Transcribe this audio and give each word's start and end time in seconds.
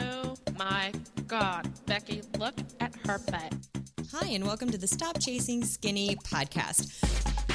Oh 0.00 0.34
my 0.58 0.90
god, 1.26 1.68
Becky, 1.84 2.22
look 2.38 2.54
at 2.80 2.94
her 3.06 3.18
butt. 3.30 3.52
Hi, 4.12 4.28
and 4.28 4.42
welcome 4.42 4.70
to 4.70 4.78
the 4.78 4.86
Stop 4.86 5.20
Chasing 5.20 5.62
Skinny 5.62 6.16
podcast. 6.16 7.51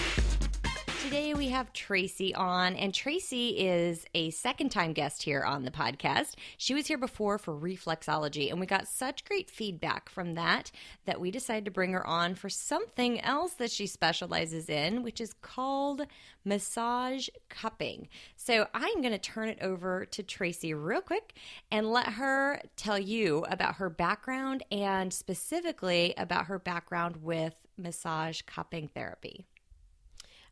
Today 1.08 1.34
we 1.34 1.48
have 1.48 1.72
Tracy 1.72 2.36
on, 2.36 2.76
and 2.76 2.94
Tracy 2.94 3.52
is 3.52 4.06
a 4.14 4.30
second 4.32 4.72
time 4.72 4.92
guest 4.92 5.24
here 5.24 5.42
on 5.42 5.64
the 5.64 5.72
podcast. 5.72 6.36
She 6.58 6.74
was 6.74 6.86
here 6.86 6.98
before 6.98 7.38
for 7.38 7.54
reflexology, 7.58 8.52
and 8.52 8.60
we 8.60 8.66
got 8.66 8.90
such 8.90 9.24
great 9.24 9.50
feedback 9.50 10.10
from 10.10 10.34
that 10.34 10.70
that 11.06 11.22
we 11.22 11.32
decided 11.32 11.64
to 11.64 11.72
bring 11.72 11.94
her 11.94 12.06
on 12.06 12.36
for 12.36 12.50
something 12.50 13.22
else 13.22 13.54
that 13.54 13.72
she 13.72 13.88
specializes 13.88 14.68
in, 14.68 15.02
which 15.02 15.22
is 15.22 15.32
called 15.42 16.06
massage 16.44 17.30
cupping. 17.48 18.10
So 18.36 18.68
I'm 18.74 19.00
going 19.00 19.14
to 19.14 19.18
turn 19.18 19.48
it 19.48 19.60
over 19.62 20.04
to 20.08 20.24
Tracy 20.24 20.74
real 20.74 21.00
quick 21.00 21.36
and 21.72 21.90
let 21.90 22.08
her 22.08 22.62
tell 22.76 23.00
you 23.00 23.46
about 23.50 23.76
her 23.76 23.90
background 23.90 24.62
and 24.74 25.14
specifically 25.14 26.14
about 26.18 26.48
her 26.48 26.60
background 26.60 27.24
with 27.24 27.56
massage 27.78 28.42
cupping 28.42 28.90
therapy. 28.90 29.46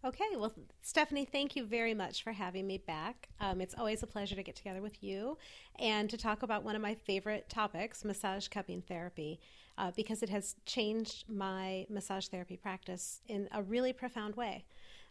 Okay, 0.05 0.35
well, 0.37 0.53
Stephanie, 0.83 1.25
thank 1.25 1.55
you 1.55 1.65
very 1.65 1.95
much 1.95 2.23
for 2.23 2.31
having 2.31 2.67
me 2.67 2.77
back. 2.77 3.27
Um, 3.39 3.59
it's 3.59 3.73
always 3.75 4.03
a 4.03 4.07
pleasure 4.07 4.35
to 4.35 4.43
get 4.43 4.55
together 4.55 4.79
with 4.79 5.03
you 5.03 5.35
and 5.79 6.07
to 6.11 6.15
talk 6.15 6.43
about 6.43 6.63
one 6.63 6.75
of 6.75 6.81
my 6.83 6.93
favorite 6.93 7.49
topics, 7.49 8.05
massage 8.05 8.47
cupping 8.47 8.83
therapy, 8.83 9.39
uh, 9.79 9.89
because 9.95 10.21
it 10.21 10.29
has 10.29 10.57
changed 10.67 11.23
my 11.27 11.87
massage 11.89 12.27
therapy 12.27 12.55
practice 12.55 13.21
in 13.27 13.49
a 13.51 13.63
really 13.63 13.93
profound 13.93 14.35
way. 14.35 14.65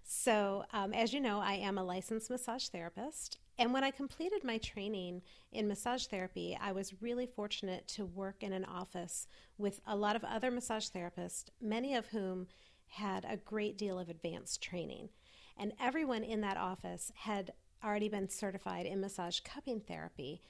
So, 0.05 0.65
um, 0.73 0.93
as 0.93 1.13
you 1.13 1.19
know, 1.19 1.41
I 1.41 1.55
am 1.55 1.77
a 1.77 1.83
licensed 1.83 2.31
massage 2.31 2.69
therapist. 2.69 3.39
And 3.59 3.73
when 3.73 3.83
I 3.83 3.91
completed 3.91 4.45
my 4.45 4.59
training 4.59 5.23
in 5.51 5.67
massage 5.67 6.07
therapy, 6.07 6.57
I 6.61 6.71
was 6.71 7.03
really 7.03 7.27
fortunate 7.27 7.89
to 7.89 8.07
work 8.07 8.45
in 8.45 8.53
an 8.53 8.65
office 8.65 9.27
with 9.59 9.81
a 9.89 9.97
lot 9.97 10.15
of 10.15 10.23
other 10.23 10.53
massage 10.53 10.89
therapists, 10.89 11.47
many 11.61 11.97
of 11.97 12.07
whom 12.07 12.47
had 12.95 13.27
a 13.29 13.37
great 13.37 13.77
deal 13.77 13.99
of 13.99 14.09
advanced 14.09 14.63
training. 14.63 15.09
And 15.57 15.73
everyone 15.81 16.25
in 16.25 16.41
that 16.41 16.57
office 16.57 17.13
had 17.15 17.53
already 17.85 18.09
been 18.09 18.29
certified 18.29 18.87
in 18.87 19.01
massage 19.01 19.41
cupping 19.41 19.81
therapy 19.81 20.41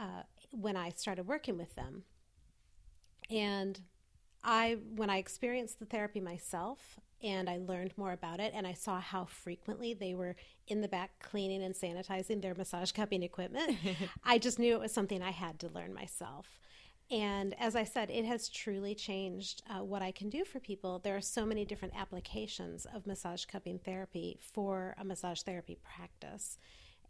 uh, 0.00 0.22
when 0.50 0.76
I 0.76 0.90
started 0.90 1.26
working 1.26 1.56
with 1.56 1.74
them. 1.74 2.02
And 3.30 3.80
I, 4.44 4.78
when 4.96 5.08
I 5.10 5.18
experienced 5.18 5.78
the 5.78 5.86
therapy 5.86 6.20
myself, 6.20 6.98
and 7.22 7.48
I 7.48 7.58
learned 7.58 7.92
more 7.96 8.12
about 8.12 8.40
it, 8.40 8.52
and 8.54 8.66
I 8.66 8.72
saw 8.72 9.00
how 9.00 9.26
frequently 9.26 9.94
they 9.94 10.14
were 10.14 10.34
in 10.66 10.80
the 10.80 10.88
back 10.88 11.12
cleaning 11.20 11.62
and 11.62 11.74
sanitizing 11.74 12.42
their 12.42 12.54
massage 12.54 12.90
cupping 12.90 13.22
equipment, 13.22 13.76
I 14.24 14.38
just 14.38 14.58
knew 14.58 14.74
it 14.74 14.80
was 14.80 14.92
something 14.92 15.22
I 15.22 15.30
had 15.30 15.60
to 15.60 15.68
learn 15.68 15.94
myself. 15.94 16.58
And 17.10 17.54
as 17.58 17.76
I 17.76 17.84
said, 17.84 18.10
it 18.10 18.24
has 18.24 18.48
truly 18.48 18.94
changed 18.94 19.62
uh, 19.68 19.84
what 19.84 20.00
I 20.02 20.12
can 20.12 20.30
do 20.30 20.44
for 20.44 20.60
people. 20.60 20.98
There 20.98 21.16
are 21.16 21.20
so 21.20 21.44
many 21.44 21.64
different 21.64 21.94
applications 21.94 22.86
of 22.86 23.06
massage 23.06 23.44
cupping 23.44 23.78
therapy 23.78 24.38
for 24.40 24.94
a 24.98 25.04
massage 25.04 25.42
therapy 25.42 25.76
practice. 25.82 26.56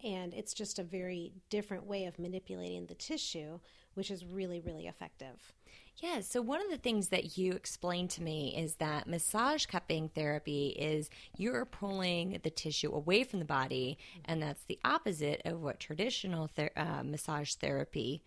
And 0.02 0.34
it's 0.34 0.54
just 0.54 0.80
a 0.80 0.84
very 0.84 1.32
different 1.48 1.86
way 1.86 2.06
of 2.06 2.18
manipulating 2.18 2.86
the 2.86 2.94
tissue, 2.94 3.60
which 3.94 4.10
is 4.10 4.24
really, 4.24 4.58
really 4.58 4.88
effective. 4.88 5.52
Yeah, 5.98 6.20
so 6.20 6.40
one 6.40 6.60
of 6.60 6.70
the 6.70 6.78
things 6.78 7.08
that 7.08 7.36
you 7.36 7.52
explained 7.52 8.10
to 8.10 8.22
me 8.22 8.56
is 8.56 8.76
that 8.76 9.06
massage 9.06 9.66
cupping 9.66 10.08
therapy 10.08 10.68
is 10.70 11.10
you're 11.36 11.64
pulling 11.64 12.40
the 12.42 12.50
tissue 12.50 12.92
away 12.92 13.22
from 13.22 13.38
the 13.38 13.44
body, 13.44 13.98
and 14.24 14.42
that's 14.42 14.64
the 14.64 14.80
opposite 14.84 15.42
of 15.44 15.62
what 15.62 15.78
traditional 15.78 16.48
ther- 16.48 16.72
uh, 16.76 17.02
massage 17.04 17.54
therapy 17.54 18.24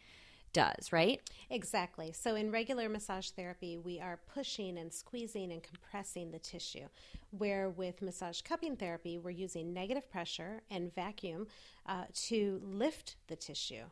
does, 0.56 0.94
right? 0.94 1.20
Exactly. 1.50 2.14
So, 2.14 2.36
in 2.36 2.50
regular 2.50 2.88
massage 2.88 3.30
therapy, 3.30 3.78
we 3.78 4.00
are 4.00 4.22
pushing 4.34 4.78
and 4.78 4.92
squeezing 4.92 5.52
and 5.52 5.62
compressing 5.62 6.32
the 6.32 6.40
tissue. 6.40 6.88
Where 7.32 7.70
with 7.70 8.02
massage 8.02 8.42
cupping 8.42 8.78
therapy, 8.78 9.18
we're 9.20 9.32
using 9.32 9.74
negative 9.74 10.10
pressure 10.10 10.62
and 10.72 10.96
vacuum 10.96 11.48
uh, 11.86 12.06
to 12.28 12.62
lift 12.64 13.18
the 13.28 13.36
tissue. 13.36 13.84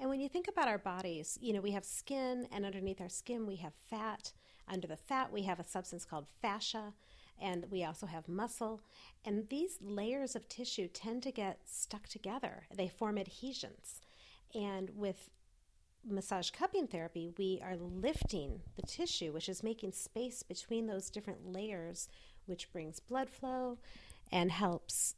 And 0.00 0.10
when 0.10 0.18
you 0.18 0.28
think 0.28 0.48
about 0.48 0.66
our 0.66 0.78
bodies, 0.78 1.38
you 1.40 1.52
know, 1.52 1.60
we 1.60 1.70
have 1.70 1.84
skin, 1.84 2.48
and 2.52 2.66
underneath 2.66 3.00
our 3.00 3.08
skin, 3.08 3.46
we 3.46 3.56
have 3.56 3.72
fat. 3.88 4.32
Under 4.66 4.88
the 4.88 4.96
fat, 4.96 5.32
we 5.32 5.42
have 5.42 5.60
a 5.60 5.64
substance 5.64 6.04
called 6.04 6.26
fascia 6.42 6.92
and 7.40 7.66
we 7.70 7.84
also 7.84 8.06
have 8.06 8.28
muscle. 8.28 8.80
And 9.24 9.48
these 9.48 9.78
layers 9.80 10.34
of 10.34 10.48
tissue 10.48 10.88
tend 10.88 11.22
to 11.22 11.30
get 11.30 11.60
stuck 11.64 12.08
together, 12.08 12.64
they 12.74 12.88
form 12.88 13.16
adhesions. 13.16 14.00
And 14.54 14.90
with 14.96 15.30
massage 16.06 16.50
cupping 16.50 16.86
therapy, 16.86 17.30
we 17.38 17.60
are 17.64 17.76
lifting 17.76 18.60
the 18.76 18.82
tissue, 18.82 19.32
which 19.32 19.48
is 19.48 19.62
making 19.62 19.92
space 19.92 20.42
between 20.42 20.86
those 20.86 21.10
different 21.10 21.52
layers, 21.52 22.08
which 22.46 22.72
brings 22.72 23.00
blood 23.00 23.30
flow 23.30 23.78
and 24.32 24.50
helps 24.50 25.14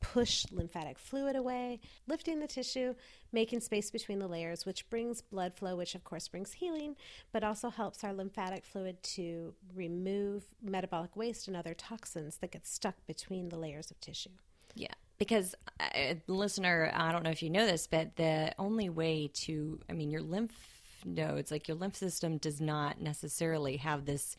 push 0.00 0.46
lymphatic 0.52 0.98
fluid 0.98 1.34
away, 1.34 1.80
lifting 2.06 2.38
the 2.38 2.46
tissue, 2.46 2.94
making 3.32 3.60
space 3.60 3.90
between 3.90 4.20
the 4.20 4.28
layers, 4.28 4.64
which 4.64 4.88
brings 4.90 5.20
blood 5.20 5.54
flow, 5.54 5.76
which 5.76 5.94
of 5.94 6.04
course 6.04 6.28
brings 6.28 6.52
healing, 6.52 6.94
but 7.32 7.42
also 7.42 7.68
helps 7.68 8.04
our 8.04 8.12
lymphatic 8.12 8.64
fluid 8.64 9.02
to 9.02 9.54
remove 9.74 10.44
metabolic 10.62 11.16
waste 11.16 11.48
and 11.48 11.56
other 11.56 11.74
toxins 11.74 12.36
that 12.36 12.52
get 12.52 12.66
stuck 12.66 12.94
between 13.06 13.48
the 13.48 13.58
layers 13.58 13.90
of 13.90 14.00
tissue. 14.00 14.30
Yeah 14.74 14.94
because 15.18 15.54
uh, 15.80 16.14
listener 16.26 16.90
i 16.94 17.12
don't 17.12 17.22
know 17.22 17.30
if 17.30 17.42
you 17.42 17.50
know 17.50 17.66
this 17.66 17.86
but 17.86 18.16
the 18.16 18.52
only 18.58 18.88
way 18.88 19.30
to 19.32 19.78
i 19.90 19.92
mean 19.92 20.10
your 20.10 20.22
lymph 20.22 20.78
nodes 21.04 21.50
like 21.50 21.68
your 21.68 21.76
lymph 21.76 21.96
system 21.96 22.36
does 22.38 22.60
not 22.60 23.00
necessarily 23.00 23.76
have 23.76 24.04
this 24.04 24.36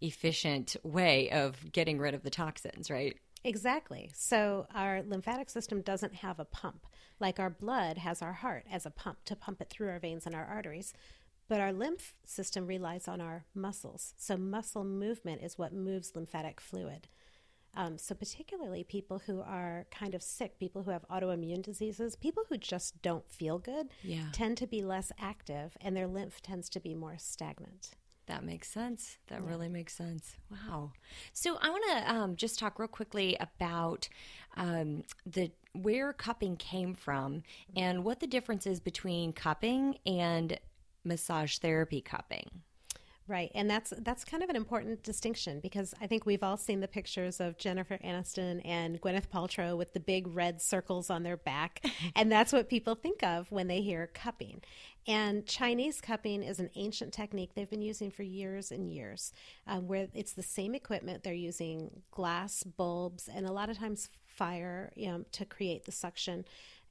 efficient 0.00 0.76
way 0.82 1.30
of 1.30 1.72
getting 1.72 1.98
rid 1.98 2.14
of 2.14 2.22
the 2.22 2.30
toxins 2.30 2.90
right? 2.90 3.16
Exactly. 3.44 4.10
So 4.12 4.66
our 4.74 5.02
lymphatic 5.02 5.50
system 5.50 5.80
doesn't 5.80 6.16
have 6.16 6.40
a 6.40 6.44
pump. 6.44 6.84
Like 7.20 7.38
our 7.38 7.50
blood 7.50 7.98
has 7.98 8.20
our 8.20 8.32
heart 8.32 8.64
as 8.70 8.84
a 8.84 8.90
pump 8.90 9.18
to 9.26 9.36
pump 9.36 9.60
it 9.60 9.70
through 9.70 9.88
our 9.88 10.00
veins 10.00 10.26
and 10.26 10.34
our 10.34 10.44
arteries 10.44 10.92
but 11.48 11.60
our 11.60 11.72
lymph 11.72 12.14
system 12.24 12.66
relies 12.66 13.06
on 13.06 13.20
our 13.20 13.44
muscles. 13.54 14.14
So 14.16 14.36
muscle 14.36 14.82
movement 14.82 15.42
is 15.42 15.56
what 15.56 15.72
moves 15.72 16.16
lymphatic 16.16 16.60
fluid 16.60 17.06
um, 17.76 17.98
so, 17.98 18.14
particularly 18.14 18.84
people 18.84 19.20
who 19.26 19.42
are 19.42 19.86
kind 19.90 20.14
of 20.14 20.22
sick, 20.22 20.58
people 20.58 20.82
who 20.82 20.90
have 20.90 21.06
autoimmune 21.08 21.62
diseases, 21.62 22.16
people 22.16 22.44
who 22.48 22.56
just 22.56 23.00
don't 23.02 23.30
feel 23.30 23.58
good, 23.58 23.88
yeah. 24.02 24.24
tend 24.32 24.56
to 24.58 24.66
be 24.66 24.82
less 24.82 25.12
active 25.20 25.76
and 25.80 25.94
their 25.94 26.06
lymph 26.06 26.40
tends 26.40 26.70
to 26.70 26.80
be 26.80 26.94
more 26.94 27.16
stagnant. 27.18 27.90
That 28.26 28.44
makes 28.44 28.68
sense. 28.68 29.18
That 29.28 29.42
yeah. 29.42 29.48
really 29.48 29.68
makes 29.68 29.94
sense. 29.94 30.36
Wow. 30.50 30.92
So 31.32 31.58
I 31.60 31.70
want 31.70 31.84
to 31.90 32.12
um, 32.12 32.36
just 32.36 32.58
talk 32.58 32.78
real 32.78 32.88
quickly 32.88 33.36
about 33.38 34.08
um, 34.56 35.04
the 35.24 35.52
where 35.72 36.12
cupping 36.12 36.56
came 36.56 36.94
from 36.94 37.42
and 37.76 38.04
what 38.04 38.20
the 38.20 38.26
difference 38.26 38.66
is 38.66 38.80
between 38.80 39.32
cupping 39.32 39.98
and 40.06 40.58
massage 41.04 41.58
therapy 41.58 42.00
cupping. 42.00 42.62
Right, 43.28 43.50
and 43.56 43.68
that's 43.68 43.92
that's 43.98 44.24
kind 44.24 44.44
of 44.44 44.50
an 44.50 44.54
important 44.54 45.02
distinction 45.02 45.58
because 45.58 45.94
I 46.00 46.06
think 46.06 46.26
we've 46.26 46.44
all 46.44 46.56
seen 46.56 46.78
the 46.78 46.86
pictures 46.86 47.40
of 47.40 47.58
Jennifer 47.58 47.98
Aniston 47.98 48.60
and 48.64 49.00
Gwyneth 49.00 49.28
Paltrow 49.28 49.76
with 49.76 49.94
the 49.94 50.00
big 50.00 50.28
red 50.28 50.62
circles 50.62 51.10
on 51.10 51.24
their 51.24 51.36
back, 51.36 51.84
and 52.14 52.30
that's 52.30 52.52
what 52.52 52.68
people 52.68 52.94
think 52.94 53.24
of 53.24 53.50
when 53.50 53.66
they 53.66 53.80
hear 53.80 54.06
cupping. 54.06 54.62
And 55.08 55.44
Chinese 55.44 56.00
cupping 56.00 56.44
is 56.44 56.60
an 56.60 56.70
ancient 56.76 57.12
technique 57.12 57.50
they've 57.54 57.70
been 57.70 57.82
using 57.82 58.12
for 58.12 58.22
years 58.22 58.70
and 58.70 58.88
years, 58.88 59.32
um, 59.66 59.88
where 59.88 60.06
it's 60.14 60.32
the 60.32 60.42
same 60.42 60.74
equipment. 60.76 61.24
They're 61.24 61.34
using 61.34 62.02
glass 62.12 62.62
bulbs 62.62 63.28
and 63.28 63.44
a 63.44 63.52
lot 63.52 63.70
of 63.70 63.78
times 63.78 64.08
fire 64.24 64.92
you 64.94 65.08
know, 65.08 65.24
to 65.32 65.44
create 65.44 65.84
the 65.84 65.92
suction 65.92 66.44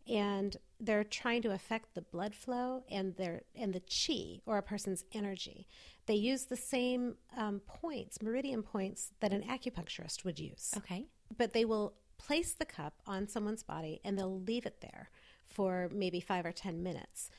and 0.08 0.58
they're 0.80 1.04
trying 1.04 1.42
to 1.42 1.52
affect 1.52 1.96
the 1.96 2.02
blood 2.02 2.36
flow 2.36 2.84
and 2.90 3.16
their 3.16 3.42
and 3.56 3.74
the 3.74 3.82
chi 3.82 4.42
or 4.46 4.58
a 4.58 4.62
person's 4.62 5.04
energy. 5.14 5.68
They 6.08 6.16
use 6.16 6.46
the 6.46 6.56
same 6.56 7.16
um, 7.38 7.62
points, 7.66 8.22
meridian 8.22 8.62
points 8.62 9.12
that 9.22 9.34
an 9.34 9.44
acupuncturist 9.44 10.24
would 10.24 10.40
use. 10.40 10.74
Okay, 10.78 11.08
but 11.36 11.54
they 11.54 11.66
will 11.66 11.96
place 12.18 12.54
the 12.54 12.66
cup 12.66 13.02
on 13.06 13.28
someone's 13.28 13.64
body 13.64 14.00
and 14.04 14.18
they'll 14.18 14.40
leave 14.42 14.66
it 14.66 14.82
there 14.82 15.10
for 15.46 15.90
maybe 15.92 16.20
five 16.20 16.46
or 16.46 16.52
ten 16.52 16.82
minutes. 16.84 17.30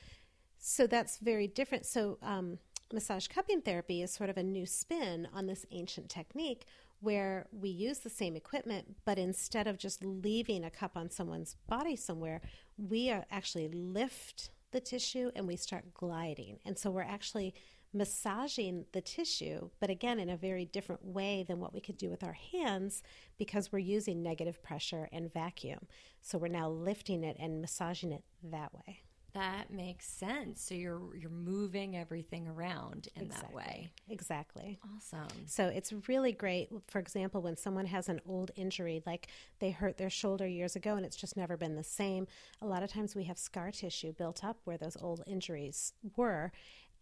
So 0.57 0.87
that's 0.87 1.17
very 1.17 1.47
different. 1.47 1.85
So 1.85 2.17
um, 2.21 2.59
massage 2.91 3.27
cupping 3.27 3.61
therapy 3.61 4.01
is 4.01 4.11
sort 4.11 4.29
of 4.29 4.37
a 4.37 4.43
new 4.43 4.65
spin 4.65 5.27
on 5.33 5.47
this 5.47 5.65
ancient 5.71 6.09
technique 6.09 6.65
where 6.99 7.47
we 7.51 7.69
use 7.69 7.99
the 7.99 8.09
same 8.09 8.35
equipment, 8.35 8.95
but 9.05 9.19
instead 9.19 9.67
of 9.67 9.77
just 9.77 10.03
leaving 10.03 10.63
a 10.63 10.71
cup 10.71 10.91
on 10.95 11.11
someone's 11.11 11.55
body 11.67 11.95
somewhere, 11.95 12.41
we 12.77 13.09
actually 13.29 13.67
lift 13.67 14.49
the 14.71 14.79
tissue 14.79 15.31
and 15.35 15.47
we 15.47 15.55
start 15.55 15.93
gliding. 15.93 16.59
And 16.65 16.77
so 16.77 16.89
we're 16.89 17.01
actually 17.03 17.53
massaging 17.93 18.85
the 18.91 19.01
tissue, 19.01 19.69
but 19.79 19.89
again, 19.89 20.19
in 20.19 20.29
a 20.29 20.37
very 20.37 20.65
different 20.65 21.05
way 21.05 21.43
than 21.47 21.59
what 21.59 21.73
we 21.73 21.81
could 21.81 21.97
do 21.97 22.09
with 22.09 22.23
our 22.23 22.37
hands 22.51 23.03
because 23.37 23.71
we're 23.71 23.79
using 23.79 24.21
negative 24.21 24.61
pressure 24.61 25.07
and 25.11 25.31
vacuum. 25.31 25.87
So 26.21 26.37
we're 26.37 26.47
now 26.47 26.69
lifting 26.69 27.23
it 27.23 27.37
and 27.39 27.61
massaging 27.61 28.11
it 28.11 28.23
that 28.43 28.73
way. 28.73 29.01
That 29.33 29.69
makes 29.71 30.07
sense. 30.07 30.61
So 30.61 30.73
you're 30.73 31.15
you're 31.15 31.29
moving 31.29 31.95
everything 31.95 32.47
around 32.47 33.07
in 33.15 33.23
exactly. 33.23 33.47
that 33.47 33.55
way. 33.55 33.91
Exactly. 34.09 34.79
Awesome. 34.95 35.27
So 35.45 35.67
it's 35.67 35.93
really 36.07 36.31
great. 36.31 36.69
For 36.87 36.97
example, 36.97 37.43
when 37.43 37.55
someone 37.55 37.85
has 37.85 38.09
an 38.09 38.19
old 38.27 38.49
injury, 38.55 39.03
like 39.05 39.27
they 39.59 39.69
hurt 39.69 39.97
their 39.97 40.09
shoulder 40.09 40.47
years 40.47 40.75
ago 40.75 40.95
and 40.95 41.05
it's 41.05 41.15
just 41.15 41.37
never 41.37 41.55
been 41.55 41.75
the 41.75 41.83
same, 41.83 42.25
a 42.63 42.65
lot 42.65 42.81
of 42.81 42.91
times 42.91 43.15
we 43.15 43.25
have 43.25 43.37
scar 43.37 43.69
tissue 43.69 44.11
built 44.11 44.43
up 44.43 44.57
where 44.63 44.77
those 44.77 44.97
old 44.99 45.21
injuries 45.27 45.93
were. 46.15 46.51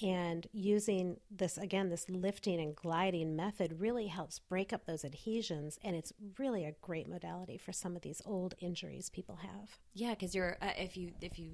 And 0.02 0.48
using 0.52 1.18
this, 1.32 1.58
again, 1.58 1.90
this 1.90 2.10
lifting 2.10 2.60
and 2.60 2.76
gliding 2.76 3.36
method 3.36 3.80
really 3.80 4.08
helps 4.08 4.40
break 4.40 4.74
up 4.74 4.86
those 4.86 5.06
adhesions. 5.06 5.80
And 5.84 5.96
it's 5.96 6.12
really 6.38 6.66
a 6.66 6.76
great 6.82 7.08
modality 7.08 7.58
for 7.58 7.72
some 7.72 7.96
of 7.96 8.02
these 8.02 8.22
old 8.26 8.56
injuries 8.60 9.10
people 9.10 9.38
have. 9.38 9.78
Yeah, 9.94 10.12
because 10.12 10.36
you're 10.36 10.58
uh, 10.62 10.72
if 10.78 10.98
you 10.98 11.12
if 11.22 11.40
you 11.40 11.52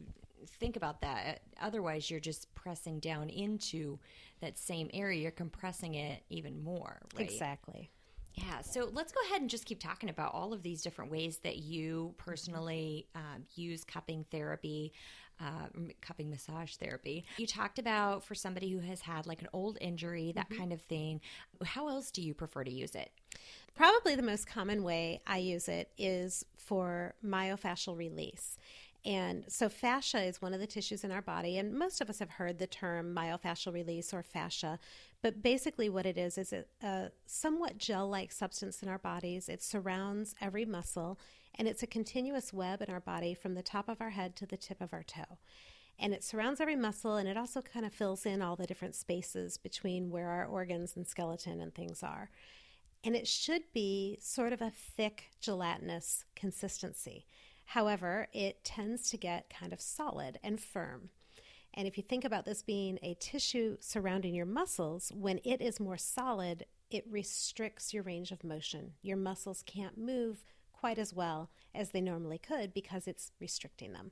think 0.59 0.75
about 0.75 1.01
that, 1.01 1.41
otherwise 1.61 2.09
you're 2.09 2.19
just 2.19 2.53
pressing 2.55 2.99
down 2.99 3.29
into 3.29 3.99
that 4.41 4.57
same 4.57 4.89
area. 4.93 5.21
You're 5.21 5.31
compressing 5.31 5.95
it 5.95 6.23
even 6.29 6.63
more. 6.63 6.99
Right? 7.15 7.29
Exactly. 7.29 7.91
Yeah, 8.33 8.61
so 8.61 8.89
let's 8.93 9.11
go 9.11 9.19
ahead 9.27 9.41
and 9.41 9.49
just 9.49 9.65
keep 9.65 9.79
talking 9.79 10.09
about 10.09 10.33
all 10.33 10.53
of 10.53 10.63
these 10.63 10.81
different 10.81 11.11
ways 11.11 11.39
that 11.39 11.57
you 11.57 12.15
personally 12.17 13.07
um, 13.13 13.43
use 13.55 13.83
cupping 13.83 14.25
therapy, 14.31 14.93
uh, 15.41 15.67
cupping 16.01 16.29
massage 16.29 16.75
therapy. 16.75 17.25
You 17.37 17.47
talked 17.47 17.79
about 17.79 18.23
for 18.23 18.35
somebody 18.35 18.69
who 18.69 18.79
has 18.79 19.01
had 19.01 19.25
like 19.25 19.41
an 19.41 19.47
old 19.53 19.77
injury, 19.81 20.31
that 20.35 20.49
kind 20.49 20.71
of 20.71 20.81
thing. 20.81 21.21
How 21.63 21.87
else 21.87 22.11
do 22.11 22.21
you 22.21 22.33
prefer 22.33 22.63
to 22.63 22.71
use 22.71 22.95
it? 22.95 23.11
Probably 23.75 24.15
the 24.15 24.21
most 24.23 24.47
common 24.47 24.83
way 24.83 25.21
I 25.25 25.37
use 25.37 25.67
it 25.67 25.89
is 25.97 26.45
for 26.57 27.15
myofascial 27.25 27.97
release. 27.97 28.57
And 29.03 29.45
so, 29.47 29.67
fascia 29.67 30.21
is 30.21 30.41
one 30.41 30.53
of 30.53 30.59
the 30.59 30.67
tissues 30.67 31.03
in 31.03 31.11
our 31.11 31.23
body, 31.23 31.57
and 31.57 31.73
most 31.73 32.01
of 32.01 32.09
us 32.09 32.19
have 32.19 32.29
heard 32.29 32.59
the 32.59 32.67
term 32.67 33.15
myofascial 33.15 33.73
release 33.73 34.13
or 34.13 34.21
fascia. 34.21 34.77
But 35.23 35.41
basically, 35.41 35.89
what 35.89 36.05
it 36.05 36.19
is 36.19 36.37
is 36.37 36.53
a, 36.53 36.65
a 36.83 37.11
somewhat 37.25 37.79
gel 37.79 38.07
like 38.07 38.31
substance 38.31 38.83
in 38.83 38.89
our 38.89 38.99
bodies. 38.99 39.49
It 39.49 39.63
surrounds 39.63 40.35
every 40.39 40.65
muscle, 40.65 41.19
and 41.55 41.67
it's 41.67 41.83
a 41.83 41.87
continuous 41.87 42.53
web 42.53 42.81
in 42.81 42.89
our 42.89 42.99
body 42.99 43.33
from 43.33 43.53
the 43.53 43.63
top 43.63 43.89
of 43.89 44.01
our 44.01 44.11
head 44.11 44.35
to 44.37 44.45
the 44.45 44.57
tip 44.57 44.81
of 44.81 44.93
our 44.93 45.03
toe. 45.03 45.37
And 45.99 46.13
it 46.13 46.23
surrounds 46.23 46.59
every 46.59 46.75
muscle, 46.75 47.17
and 47.17 47.27
it 47.27 47.37
also 47.37 47.61
kind 47.61 47.85
of 47.85 47.93
fills 47.93 48.25
in 48.25 48.41
all 48.41 48.55
the 48.55 48.65
different 48.65 48.95
spaces 48.95 49.57
between 49.57 50.09
where 50.09 50.29
our 50.29 50.45
organs 50.45 50.95
and 50.95 51.07
skeleton 51.07 51.61
and 51.61 51.73
things 51.73 52.01
are. 52.01 52.31
And 53.03 53.15
it 53.15 53.27
should 53.27 53.63
be 53.73 54.17
sort 54.21 54.53
of 54.53 54.61
a 54.61 54.71
thick, 54.71 55.31
gelatinous 55.39 56.25
consistency. 56.35 57.25
However, 57.65 58.27
it 58.33 58.63
tends 58.63 59.09
to 59.11 59.17
get 59.17 59.49
kind 59.49 59.73
of 59.73 59.81
solid 59.81 60.39
and 60.43 60.59
firm. 60.59 61.09
And 61.73 61.87
if 61.87 61.97
you 61.97 62.03
think 62.03 62.25
about 62.25 62.45
this 62.45 62.61
being 62.61 62.99
a 63.01 63.15
tissue 63.19 63.77
surrounding 63.79 64.33
your 64.33 64.45
muscles, 64.45 65.11
when 65.15 65.39
it 65.43 65.61
is 65.61 65.79
more 65.79 65.97
solid, 65.97 66.65
it 66.89 67.05
restricts 67.09 67.93
your 67.93 68.03
range 68.03 68.31
of 68.31 68.43
motion. 68.43 68.93
Your 69.01 69.17
muscles 69.17 69.63
can't 69.65 69.97
move 69.97 70.43
quite 70.81 70.97
as 70.97 71.13
well 71.13 71.49
as 71.75 71.91
they 71.91 72.01
normally 72.01 72.39
could 72.39 72.73
because 72.73 73.07
it's 73.07 73.31
restricting 73.39 73.93
them. 73.93 74.11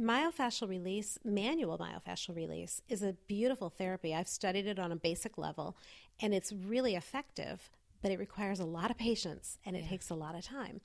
Myofascial 0.00 0.68
release, 0.68 1.18
manual 1.22 1.76
myofascial 1.76 2.34
release, 2.34 2.80
is 2.88 3.02
a 3.02 3.16
beautiful 3.28 3.68
therapy. 3.68 4.14
I've 4.14 4.26
studied 4.26 4.66
it 4.66 4.78
on 4.78 4.90
a 4.90 4.96
basic 4.96 5.36
level 5.36 5.76
and 6.18 6.32
it's 6.32 6.50
really 6.50 6.94
effective, 6.94 7.70
but 8.00 8.10
it 8.10 8.18
requires 8.18 8.58
a 8.58 8.64
lot 8.64 8.90
of 8.90 8.96
patience 8.96 9.58
and 9.66 9.76
it 9.76 9.86
takes 9.86 10.08
a 10.08 10.14
lot 10.14 10.34
of 10.34 10.42
time. 10.42 10.80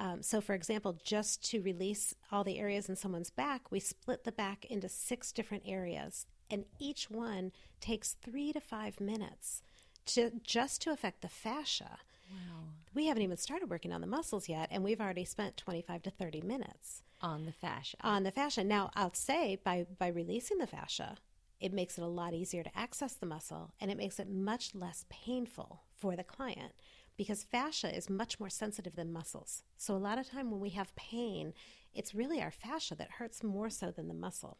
Um, 0.00 0.22
so, 0.22 0.40
for 0.40 0.54
example, 0.54 0.98
just 1.04 1.48
to 1.50 1.62
release 1.62 2.12
all 2.32 2.42
the 2.42 2.58
areas 2.58 2.88
in 2.88 2.96
someone's 2.96 3.30
back, 3.30 3.70
we 3.70 3.80
split 3.80 4.24
the 4.24 4.32
back 4.32 4.64
into 4.64 4.88
six 4.88 5.32
different 5.32 5.64
areas, 5.66 6.26
and 6.48 6.64
each 6.78 7.10
one 7.10 7.50
takes 7.80 8.16
three 8.22 8.52
to 8.52 8.60
five 8.60 9.00
minutes 9.00 9.60
to 10.06 10.30
just 10.42 10.82
to 10.82 10.92
affect 10.92 11.22
the 11.22 11.28
fascia. 11.28 11.98
Wow. 12.30 12.64
We 12.94 13.06
haven't 13.06 13.22
even 13.22 13.36
started 13.36 13.70
working 13.70 13.92
on 13.92 14.00
the 14.00 14.06
muscles 14.06 14.48
yet, 14.48 14.68
and 14.70 14.82
we've 14.82 15.00
already 15.00 15.24
spent 15.24 15.56
25 15.56 16.02
to 16.02 16.10
30 16.10 16.40
minutes 16.42 17.02
On 17.22 17.44
the 17.44 17.52
fascia. 17.52 17.96
on 18.02 18.22
the 18.22 18.30
fascia. 18.30 18.64
Now, 18.64 18.90
I'll 18.94 19.14
say 19.14 19.58
by, 19.62 19.86
by 19.98 20.08
releasing 20.08 20.58
the 20.58 20.66
fascia, 20.66 21.16
it 21.60 21.72
makes 21.72 21.98
it 21.98 22.04
a 22.04 22.08
lot 22.08 22.34
easier 22.34 22.62
to 22.62 22.78
access 22.78 23.14
the 23.14 23.26
muscle 23.26 23.72
and 23.80 23.90
it 23.90 23.96
makes 23.96 24.18
it 24.20 24.30
much 24.30 24.74
less 24.74 25.04
painful 25.08 25.82
for 25.96 26.14
the 26.14 26.24
client 26.24 26.72
because 27.16 27.42
fascia 27.42 27.94
is 27.94 28.08
much 28.08 28.38
more 28.38 28.48
sensitive 28.48 28.94
than 28.94 29.12
muscles. 29.12 29.64
So, 29.76 29.94
a 29.94 29.98
lot 29.98 30.18
of 30.18 30.28
time 30.30 30.50
when 30.50 30.60
we 30.60 30.70
have 30.70 30.94
pain, 30.94 31.52
it's 31.92 32.14
really 32.14 32.40
our 32.40 32.52
fascia 32.52 32.94
that 32.94 33.12
hurts 33.18 33.42
more 33.42 33.70
so 33.70 33.90
than 33.90 34.08
the 34.08 34.14
muscle. 34.14 34.58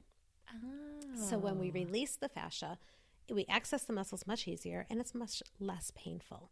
So, 1.14 1.38
when 1.38 1.58
we 1.58 1.68
oh. 1.68 1.72
release 1.72 2.16
the 2.16 2.28
fascia, 2.28 2.78
we 3.30 3.46
access 3.48 3.84
the 3.84 3.92
muscles 3.92 4.26
much 4.26 4.48
easier 4.48 4.86
and 4.90 5.00
it's 5.00 5.14
much 5.14 5.42
less 5.60 5.92
painful. 5.94 6.50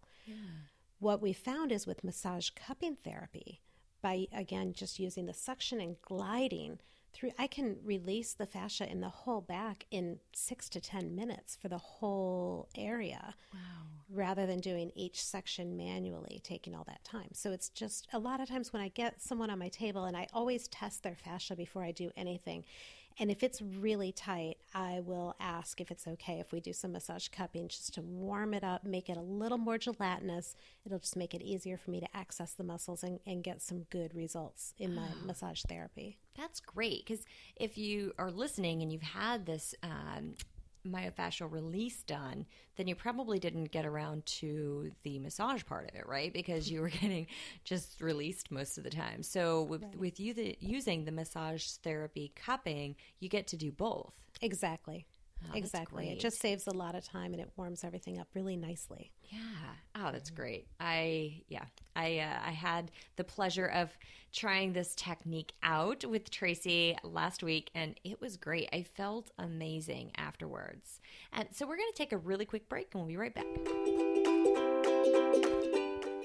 What 0.99 1.21
we 1.21 1.33
found 1.33 1.73
is 1.73 1.87
with 1.87 2.05
massage 2.05 2.51
cupping 2.51 2.97
therapy, 2.97 3.61
by 4.03 4.27
again 4.33 4.73
just 4.73 4.99
using 4.99 5.27
the 5.27 5.35
suction 5.35 5.81
and 5.81 6.01
gliding 6.03 6.79
through, 7.13 7.31
I 7.39 7.47
can 7.47 7.77
release 7.83 8.35
the 8.35 8.47
fascia 8.47 8.91
in 8.91 9.01
the 9.01 9.09
whole 9.09 9.41
back 9.41 9.87
in 9.91 10.19
six 10.35 10.69
to 10.71 10.81
10 10.81 11.15
minutes 11.15 11.57
for 11.57 11.69
the 11.69 11.79
whole 11.79 12.69
area 12.77 13.35
rather 14.09 14.47
than 14.47 14.61
doing 14.61 14.93
each 14.95 15.25
section 15.25 15.77
manually, 15.77 16.41
taking 16.45 16.75
all 16.75 16.85
that 16.85 17.03
time. 17.05 17.29
So 17.33 17.53
it's 17.53 17.71
just 17.71 18.07
a 18.13 18.19
lot 18.19 18.41
of 18.41 18.49
times 18.49 18.73
when 18.73 18.83
I 18.83 18.89
get 18.89 19.21
someone 19.21 19.51
on 19.51 19.59
my 19.59 19.69
table, 19.69 20.05
and 20.05 20.17
I 20.17 20.29
always 20.33 20.69
test 20.69 21.03
their 21.03 21.17
fascia 21.17 21.57
before 21.57 21.83
I 21.83 21.91
do 21.91 22.11
anything. 22.17 22.65
And 23.19 23.31
if 23.31 23.43
it's 23.43 23.63
really 23.63 24.13
tight, 24.13 24.59
I 24.75 25.01
will 25.01 25.35
ask 25.41 25.81
if 25.81 25.91
it's 25.91 26.07
okay 26.07 26.39
if 26.39 26.53
we 26.53 26.61
do 26.61 26.73
some 26.73 26.93
massage 26.93 27.29
cupping 27.29 27.69
just 27.69 27.95
to 27.95 28.03
warm 28.03 28.53
it 28.53 28.63
up, 28.63 28.85
make 28.85 29.09
it 29.09 29.17
a 29.17 29.23
little 29.23 29.57
more 29.57 29.79
gelatinous. 29.79 30.55
It'll 30.85 30.99
just 30.99 31.17
make 31.17 31.35
it 31.35 31.43
easier 31.43 31.79
for 31.79 31.91
me 31.91 32.01
to 32.01 32.17
access 32.17 32.53
the 32.53 32.65
muscles 32.65 33.03
and, 33.03 33.21
and 33.27 33.43
get 33.43 33.63
some 33.63 33.87
good 33.91 34.15
results 34.15 34.75
in 34.79 34.95
my 34.95 35.09
massage 35.25 35.63
therapy. 35.63 36.19
That's 36.37 36.61
great 36.61 37.07
because 37.07 37.25
if 37.57 37.79
you 37.79 38.13
are 38.19 38.31
listening 38.31 38.83
and 38.83 38.93
you've 38.93 39.03
had 39.03 39.47
this 39.47 39.75
um, 39.83 40.35
myofascial 40.87 41.51
release 41.51 42.03
done, 42.03 42.47
then 42.77 42.89
you 42.89 42.95
probably 42.95 43.39
didn't 43.39 43.71
get 43.73 43.87
around 43.87 44.25
to 44.27 44.91
the 45.03 45.19
massage 45.19 45.65
part 45.65 45.89
of 45.89 45.95
it, 45.95 46.07
right? 46.07 46.33
Because 46.33 46.71
you 46.71 46.81
were 46.81 46.89
getting 47.01 47.27
just 47.65 48.01
released 48.01 48.51
most 48.51 48.79
of 48.79 48.85
the 48.85 48.91
time. 48.91 49.23
So 49.23 49.63
with, 49.63 49.85
with 49.97 50.21
you 50.21 50.35
the, 50.35 50.57
using 50.61 51.05
the 51.05 51.13
massage 51.13 51.67
therapy 51.83 52.33
cupping, 52.35 52.97
you 53.21 53.29
get 53.29 53.47
to 53.49 53.57
do 53.57 53.73
both. 53.73 54.13
Exactly. 54.41 55.07
Oh, 55.45 55.57
exactly. 55.57 56.09
It 56.09 56.19
just 56.19 56.41
saves 56.41 56.67
a 56.67 56.73
lot 56.73 56.95
of 56.95 57.05
time 57.05 57.33
and 57.33 57.41
it 57.41 57.51
warms 57.57 57.85
everything 57.85 58.19
up 58.19 58.29
really 58.35 58.57
nicely. 58.57 59.13
Yeah. 59.25 59.39
Oh, 59.95 60.11
that's 60.13 60.31
great. 60.31 60.67
I 60.81 61.43
yeah. 61.49 61.65
I 61.95 62.19
uh, 62.19 62.49
I 62.49 62.51
had 62.51 62.91
the 63.17 63.25
pleasure 63.25 63.67
of 63.67 63.91
trying 64.33 64.73
this 64.73 64.95
technique 64.95 65.53
out 65.63 66.05
with 66.05 66.31
Tracy 66.31 66.97
last 67.03 67.43
week, 67.43 67.71
and 67.75 67.99
it 68.05 68.21
was 68.21 68.37
great. 68.37 68.69
I 68.73 68.83
felt 68.83 69.31
amazing 69.39 70.13
afterwards. 70.17 71.01
And 71.33 71.49
so 71.53 71.67
we're 71.67 71.77
going 71.77 71.91
to 71.91 71.97
take 71.97 72.13
a 72.13 72.19
really 72.19 72.45
quick 72.45 72.69
break, 72.69 72.89
and 72.93 73.03
we'll 73.03 73.09
be 73.09 73.17
right 73.17 73.35
back. 73.35 73.47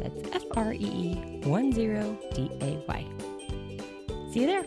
That's 0.00 0.28
F 0.32 0.44
R 0.56 0.72
E 0.72 0.78
E 0.78 1.40
1 1.44 1.72
0 1.72 2.18
D 2.34 2.50
A 2.60 2.82
Y. 2.88 3.06
See 4.32 4.40
you 4.40 4.46
there. 4.46 4.64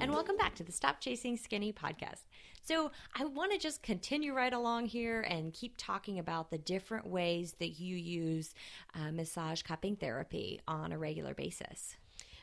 And 0.00 0.12
welcome 0.12 0.36
back 0.36 0.54
to 0.56 0.64
the 0.64 0.72
Stop 0.72 1.00
Chasing 1.00 1.36
Skinny 1.36 1.72
podcast. 1.72 2.24
So, 2.66 2.90
I 3.14 3.24
want 3.24 3.52
to 3.52 3.58
just 3.58 3.84
continue 3.84 4.34
right 4.34 4.52
along 4.52 4.86
here 4.86 5.20
and 5.20 5.52
keep 5.52 5.74
talking 5.78 6.18
about 6.18 6.50
the 6.50 6.58
different 6.58 7.06
ways 7.06 7.54
that 7.60 7.78
you 7.78 7.94
use 7.94 8.54
uh, 8.92 9.12
massage 9.12 9.62
cupping 9.62 9.94
therapy 9.94 10.60
on 10.66 10.90
a 10.90 10.98
regular 10.98 11.32
basis. 11.32 11.94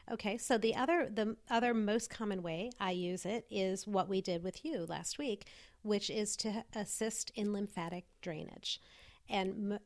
Okay, 0.10 0.38
so 0.38 0.58
the 0.58 0.75
other 0.75 1.10
the 1.13 1.36
other 1.50 1.74
most 1.74 2.10
common 2.10 2.42
way 2.42 2.72
I 2.80 2.92
use 2.92 3.25
it 3.25 3.46
is 3.51 3.86
what 3.86 4.08
we 4.08 4.22
did 4.22 4.44
with 4.44 4.63
you 4.63 4.86
last 4.86 5.18
week, 5.18 5.48
which 5.82 6.10
is 6.10 6.38
to 6.38 6.63
assist 6.74 7.34
in 7.36 7.51
lymphatic 7.51 8.06
drainage. 8.22 8.80
And 9.30 9.74
m- 9.74 9.80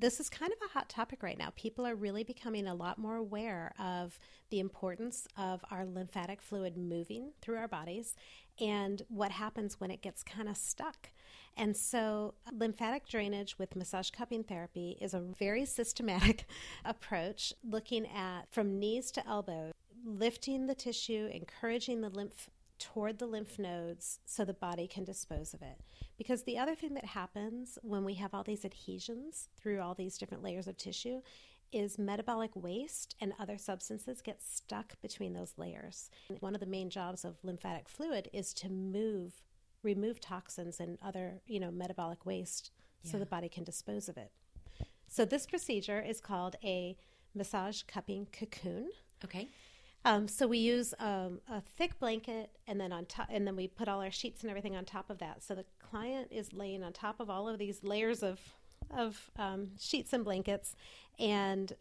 this 0.00 0.18
is 0.18 0.30
kind 0.30 0.50
of 0.50 0.58
a 0.64 0.72
hot 0.72 0.88
topic 0.88 1.22
right 1.22 1.36
now. 1.36 1.52
People 1.56 1.86
are 1.86 1.94
really 1.94 2.24
becoming 2.24 2.66
a 2.66 2.74
lot 2.74 2.98
more 2.98 3.16
aware 3.16 3.72
of 3.78 4.18
the 4.48 4.58
importance 4.58 5.28
of 5.36 5.62
our 5.70 5.84
lymphatic 5.84 6.40
fluid 6.40 6.76
moving 6.76 7.32
through 7.42 7.58
our 7.58 7.68
bodies 7.68 8.16
and 8.60 9.02
what 9.08 9.32
happens 9.32 9.80
when 9.80 9.90
it 9.90 10.02
gets 10.02 10.22
kind 10.22 10.48
of 10.48 10.56
stuck. 10.56 11.10
And 11.56 11.76
so, 11.76 12.34
lymphatic 12.52 13.08
drainage 13.08 13.58
with 13.58 13.76
massage 13.76 14.10
cupping 14.10 14.44
therapy 14.44 14.96
is 15.00 15.14
a 15.14 15.20
very 15.20 15.64
systematic 15.64 16.46
approach 16.84 17.52
looking 17.64 18.06
at 18.06 18.42
from 18.50 18.78
knees 18.78 19.10
to 19.12 19.26
elbow, 19.26 19.72
lifting 20.04 20.66
the 20.66 20.74
tissue, 20.74 21.28
encouraging 21.32 22.00
the 22.00 22.08
lymph 22.08 22.48
toward 22.78 23.18
the 23.18 23.26
lymph 23.26 23.58
nodes 23.58 24.20
so 24.24 24.44
the 24.44 24.54
body 24.54 24.86
can 24.86 25.04
dispose 25.04 25.52
of 25.52 25.60
it. 25.60 25.80
Because 26.16 26.42
the 26.42 26.56
other 26.58 26.74
thing 26.74 26.94
that 26.94 27.04
happens 27.04 27.78
when 27.82 28.04
we 28.04 28.14
have 28.14 28.32
all 28.32 28.42
these 28.42 28.64
adhesions 28.64 29.48
through 29.60 29.80
all 29.80 29.94
these 29.94 30.16
different 30.16 30.42
layers 30.42 30.66
of 30.66 30.76
tissue 30.78 31.20
is 31.72 31.98
metabolic 31.98 32.50
waste 32.54 33.16
and 33.20 33.32
other 33.38 33.58
substances 33.58 34.20
get 34.20 34.42
stuck 34.42 35.00
between 35.00 35.32
those 35.32 35.54
layers. 35.56 36.10
One 36.40 36.54
of 36.54 36.60
the 36.60 36.66
main 36.66 36.90
jobs 36.90 37.24
of 37.24 37.36
lymphatic 37.42 37.88
fluid 37.88 38.28
is 38.32 38.52
to 38.54 38.68
move, 38.68 39.42
remove 39.82 40.20
toxins 40.20 40.80
and 40.80 40.98
other, 41.02 41.40
you 41.46 41.60
know, 41.60 41.70
metabolic 41.70 42.26
waste 42.26 42.70
yeah. 43.02 43.12
so 43.12 43.18
the 43.18 43.26
body 43.26 43.48
can 43.48 43.64
dispose 43.64 44.08
of 44.08 44.16
it. 44.16 44.30
So 45.08 45.24
this 45.24 45.46
procedure 45.46 46.00
is 46.00 46.20
called 46.20 46.56
a 46.62 46.96
massage 47.34 47.82
cupping 47.82 48.28
cocoon. 48.32 48.90
Okay. 49.24 49.48
Um, 50.04 50.28
so 50.28 50.46
we 50.46 50.58
use 50.58 50.94
um, 50.98 51.40
a 51.50 51.60
thick 51.60 51.98
blanket, 51.98 52.50
and 52.66 52.80
then 52.80 52.90
on 52.90 53.04
top, 53.04 53.28
and 53.30 53.46
then 53.46 53.54
we 53.54 53.68
put 53.68 53.86
all 53.86 54.00
our 54.00 54.10
sheets 54.10 54.40
and 54.40 54.48
everything 54.48 54.74
on 54.74 54.86
top 54.86 55.10
of 55.10 55.18
that. 55.18 55.42
So 55.42 55.54
the 55.54 55.66
client 55.78 56.28
is 56.30 56.54
laying 56.54 56.82
on 56.82 56.94
top 56.94 57.20
of 57.20 57.28
all 57.28 57.48
of 57.48 57.58
these 57.58 57.84
layers 57.84 58.22
of 58.22 58.40
of 58.96 59.30
um, 59.36 59.68
sheets 59.78 60.12
and 60.12 60.24
blankets, 60.24 60.74
and 61.18 61.72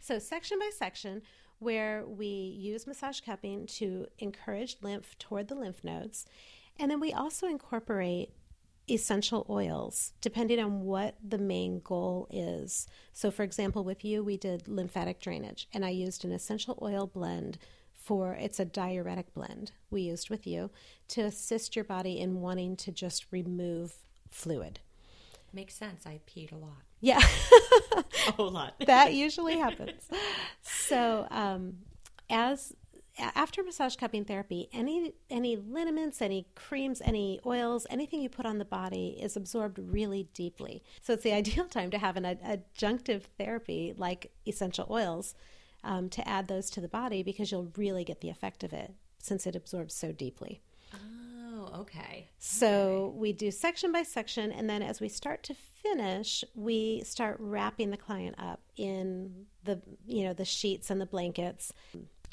so 0.00 0.18
section 0.18 0.58
by 0.58 0.70
section, 0.76 1.22
where 1.58 2.04
we 2.06 2.26
use 2.26 2.86
massage 2.86 3.20
cupping 3.20 3.66
to 3.66 4.06
encourage 4.18 4.76
lymph 4.82 5.18
toward 5.18 5.48
the 5.48 5.54
lymph 5.54 5.82
nodes, 5.82 6.26
and 6.78 6.90
then 6.90 7.00
we 7.00 7.12
also 7.12 7.46
incorporate 7.46 8.30
essential 8.90 9.46
oils 9.48 10.12
depending 10.20 10.60
on 10.60 10.82
what 10.82 11.16
the 11.26 11.38
main 11.38 11.80
goal 11.80 12.28
is. 12.30 12.86
So, 13.12 13.30
for 13.30 13.42
example, 13.42 13.82
with 13.82 14.04
you, 14.04 14.22
we 14.22 14.36
did 14.36 14.68
lymphatic 14.68 15.20
drainage, 15.20 15.68
and 15.72 15.84
I 15.84 15.90
used 15.90 16.24
an 16.24 16.32
essential 16.32 16.78
oil 16.82 17.06
blend 17.06 17.58
for 17.94 18.34
it's 18.34 18.60
a 18.60 18.66
diuretic 18.66 19.32
blend 19.32 19.72
we 19.90 20.02
used 20.02 20.28
with 20.28 20.46
you 20.46 20.70
to 21.08 21.22
assist 21.22 21.74
your 21.74 21.86
body 21.86 22.20
in 22.20 22.42
wanting 22.42 22.76
to 22.76 22.92
just 22.92 23.24
remove 23.30 23.94
fluid. 24.28 24.80
Makes 25.54 25.74
sense. 25.74 26.06
I 26.06 26.20
peed 26.26 26.52
a 26.52 26.56
lot. 26.56 26.82
Yeah. 27.00 27.20
a 28.28 28.32
whole 28.32 28.50
lot. 28.50 28.74
that 28.86 29.14
usually 29.14 29.56
happens. 29.58 30.08
So, 30.62 31.28
um, 31.30 31.76
as 32.28 32.74
after 33.18 33.62
massage 33.62 33.94
cupping 33.94 34.24
therapy, 34.24 34.68
any 34.72 35.12
any 35.30 35.56
liniments, 35.56 36.20
any 36.20 36.46
creams, 36.56 37.00
any 37.04 37.40
oils, 37.46 37.86
anything 37.88 38.20
you 38.20 38.28
put 38.28 38.46
on 38.46 38.58
the 38.58 38.64
body 38.64 39.16
is 39.20 39.36
absorbed 39.36 39.78
really 39.78 40.28
deeply. 40.34 40.82
So 41.02 41.12
it's 41.12 41.22
the 41.22 41.32
ideal 41.32 41.66
time 41.66 41.90
to 41.92 41.98
have 41.98 42.16
an 42.16 42.24
adjunctive 42.24 43.22
therapy 43.38 43.94
like 43.96 44.32
essential 44.46 44.86
oils 44.90 45.34
um, 45.84 46.08
to 46.10 46.26
add 46.26 46.48
those 46.48 46.70
to 46.70 46.80
the 46.80 46.88
body 46.88 47.22
because 47.22 47.52
you'll 47.52 47.70
really 47.76 48.04
get 48.04 48.20
the 48.20 48.30
effect 48.30 48.64
of 48.64 48.72
it 48.72 48.94
since 49.18 49.46
it 49.46 49.54
absorbs 49.54 49.94
so 49.94 50.10
deeply. 50.10 50.60
Oh, 50.92 50.98
okay. 51.74 52.28
So 52.38 52.68
okay. 52.68 53.18
we 53.18 53.32
do 53.32 53.50
section 53.50 53.92
by 53.92 54.02
section, 54.02 54.52
and 54.52 54.68
then 54.68 54.82
as 54.82 55.00
we 55.00 55.08
start 55.08 55.42
to 55.44 55.54
finish, 55.54 56.44
we 56.54 57.02
start 57.04 57.36
wrapping 57.38 57.90
the 57.90 57.96
client 57.96 58.36
up 58.38 58.60
in 58.76 59.46
the 59.64 59.80
you 60.06 60.24
know 60.24 60.32
the 60.32 60.44
sheets 60.44 60.90
and 60.90 61.00
the 61.00 61.06
blankets, 61.06 61.72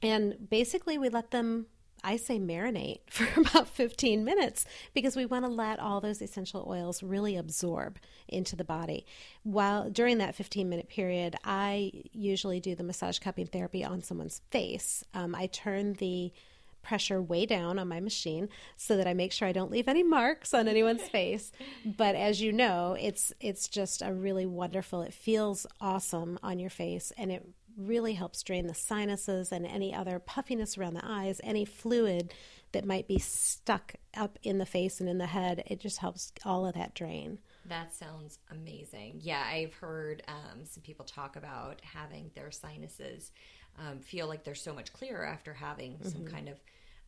and 0.02 0.50
basically 0.50 0.98
we 0.98 1.10
let 1.10 1.32
them. 1.32 1.68
I 2.04 2.18
say 2.18 2.40
marinate 2.40 3.02
for 3.12 3.28
about 3.40 3.68
15 3.68 4.26
minutes 4.26 4.66
because 4.96 5.16
we 5.16 5.28
want 5.28 5.46
to 5.46 5.52
let 5.52 5.80
all 5.80 6.02
those 6.02 6.20
essential 6.20 6.66
oils 6.68 7.04
really 7.04 7.38
absorb 7.38 8.00
into 8.28 8.56
the 8.56 8.64
body. 8.64 9.06
While 9.44 9.92
during 9.92 10.18
that 10.18 10.34
15 10.34 10.68
minute 10.68 10.90
period, 10.90 11.36
I 11.44 11.92
usually 12.12 12.60
do 12.60 12.74
the 12.74 12.84
massage 12.84 13.20
cupping 13.20 13.46
therapy 13.46 13.86
on 13.86 14.02
someone's 14.02 14.42
face. 14.50 15.04
Um, 15.14 15.36
I 15.36 15.46
turn 15.46 15.94
the 15.94 16.34
pressure 16.82 17.22
way 17.22 17.46
down 17.46 17.80
on 17.80 17.88
my 17.88 18.00
machine 18.00 18.50
so 18.76 18.98
that 18.98 19.08
I 19.08 19.14
make 19.14 19.32
sure 19.32 19.48
I 19.48 19.52
don't 19.52 19.72
leave 19.72 19.88
any 19.88 20.04
marks 20.04 20.54
on 20.54 20.68
anyone's 20.68 21.02
face. 21.10 21.52
But 21.86 22.16
as 22.16 22.42
you 22.42 22.52
know, 22.52 22.96
it's 23.00 23.34
it's 23.40 23.68
just 23.68 24.02
a 24.02 24.14
really 24.14 24.46
wonderful. 24.46 25.02
It 25.02 25.14
feels 25.14 25.66
awesome 25.80 26.40
on 26.44 26.60
your 26.60 26.70
face 26.70 27.12
and 27.18 27.32
it 27.32 27.48
really 27.78 28.14
helps 28.14 28.44
drain 28.44 28.68
the 28.68 28.74
sinuses 28.74 29.52
and 29.52 29.66
any 29.66 29.94
other 29.94 30.20
puffiness 30.20 30.78
around 30.78 30.94
the 30.94 31.06
eyes, 31.06 31.40
any 31.44 31.66
fluid 31.66 32.34
that 32.74 32.86
might 32.86 33.08
be 33.08 33.20
stuck 33.20 33.96
up 34.16 34.40
in 34.44 34.58
the 34.58 34.66
face 34.66 35.00
and 35.00 35.10
in 35.10 35.18
the 35.18 35.28
head. 35.28 35.64
It 35.68 35.80
just 35.80 36.00
helps 36.00 36.32
all 36.46 36.66
of 36.66 36.76
that 36.76 36.94
drain. 36.94 37.40
That 37.66 37.94
sounds 37.94 38.40
amazing. 38.50 39.20
Yeah, 39.22 39.44
I've 39.48 39.74
heard 39.76 40.24
um, 40.28 40.66
some 40.66 40.82
people 40.84 41.06
talk 41.06 41.36
about 41.36 41.82
having 41.84 42.32
their 42.34 42.52
sinuses 42.52 43.32
um, 43.80 44.00
feel 44.00 44.28
like 44.28 44.44
they're 44.44 44.56
so 44.56 44.74
much 44.74 44.94
clearer 44.94 45.26
after 45.26 45.54
having 45.54 45.94
mm-hmm. 45.94 46.10
some 46.10 46.26
kind 46.26 46.50
of 46.50 46.56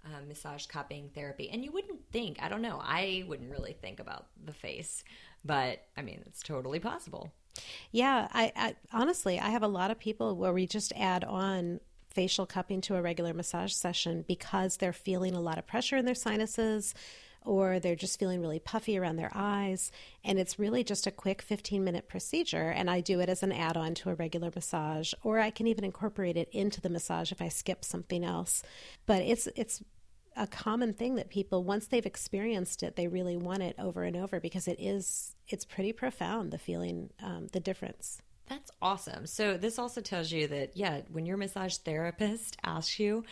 um, 0.05 0.27
massage 0.27 0.65
cupping 0.65 1.10
therapy. 1.13 1.50
And 1.50 1.63
you 1.63 1.72
wouldn't 1.72 2.00
think, 2.12 2.38
I 2.41 2.50
don't 2.50 2.62
know, 2.62 2.79
I 2.82 3.24
wouldn't 3.27 3.51
really 3.51 3.74
think 3.74 4.00
about 4.00 4.27
the 4.43 4.53
face, 4.53 5.03
but 5.46 5.84
I 5.98 6.01
mean, 6.01 6.22
it's 6.25 6.41
totally 6.41 6.79
possible. 6.79 7.32
Yeah, 7.91 8.27
I, 8.32 8.51
I 8.55 8.75
honestly, 8.91 9.39
I 9.39 9.50
have 9.50 9.63
a 9.63 9.67
lot 9.67 9.91
of 9.91 10.00
people 10.00 10.36
where 10.36 10.53
we 10.53 10.65
just 10.65 10.91
add 10.96 11.24
on 11.24 11.79
facial 12.10 12.46
cupping 12.46 12.82
to 12.82 12.96
a 12.96 13.01
regular 13.01 13.34
massage 13.34 13.74
session 13.74 14.24
because 14.27 14.77
they're 14.77 14.93
feeling 14.93 15.36
a 15.36 15.41
lot 15.41 15.58
of 15.58 15.65
pressure 15.65 15.98
in 15.98 16.05
their 16.05 16.15
sinuses 16.15 16.93
or 17.45 17.79
they're 17.79 17.95
just 17.95 18.19
feeling 18.19 18.41
really 18.41 18.59
puffy 18.59 18.97
around 18.97 19.15
their 19.15 19.31
eyes. 19.33 19.91
And 20.23 20.39
it's 20.39 20.59
really 20.59 20.83
just 20.83 21.07
a 21.07 21.12
quick 21.12 21.41
15 21.41 21.83
minute 21.83 22.07
procedure. 22.07 22.69
And 22.69 22.89
I 22.89 23.01
do 23.01 23.19
it 23.19 23.29
as 23.29 23.43
an 23.43 23.51
add 23.51 23.77
on 23.77 23.93
to 23.95 24.09
a 24.09 24.15
regular 24.15 24.51
massage, 24.53 25.13
or 25.23 25.39
I 25.39 25.50
can 25.50 25.67
even 25.67 25.83
incorporate 25.83 26.38
it 26.38 26.50
into 26.51 26.81
the 26.81 26.89
massage 26.89 27.31
if 27.31 27.41
I 27.41 27.50
skip 27.50 27.83
something 27.85 28.23
else. 28.23 28.63
But 29.05 29.21
it's, 29.21 29.47
it's, 29.55 29.83
a 30.35 30.47
common 30.47 30.95
thing 30.95 31.13
that 31.13 31.29
people 31.29 31.63
once 31.63 31.85
they've 31.85 32.07
experienced 32.07 32.81
it 32.81 32.95
they 32.95 33.07
really 33.07 33.38
want 33.38 33.62
it 33.62 33.75
over 33.77 34.01
and 34.01 34.17
over 34.17 34.39
because 34.39 34.67
it 34.67 34.79
is 34.79 35.35
it's 35.47 35.63
pretty 35.63 35.93
profound 35.93 36.50
the 36.50 36.57
feeling 36.57 37.12
um, 37.21 37.45
the 37.51 37.59
difference 37.59 38.19
that's 38.50 38.71
awesome. 38.81 39.25
So 39.25 39.57
this 39.57 39.79
also 39.79 40.01
tells 40.01 40.31
you 40.31 40.47
that 40.47 40.75
yeah, 40.75 41.01
when 41.09 41.25
your 41.25 41.38
massage 41.38 41.77
therapist 41.77 42.57
asks 42.63 43.00
you, 43.00 43.23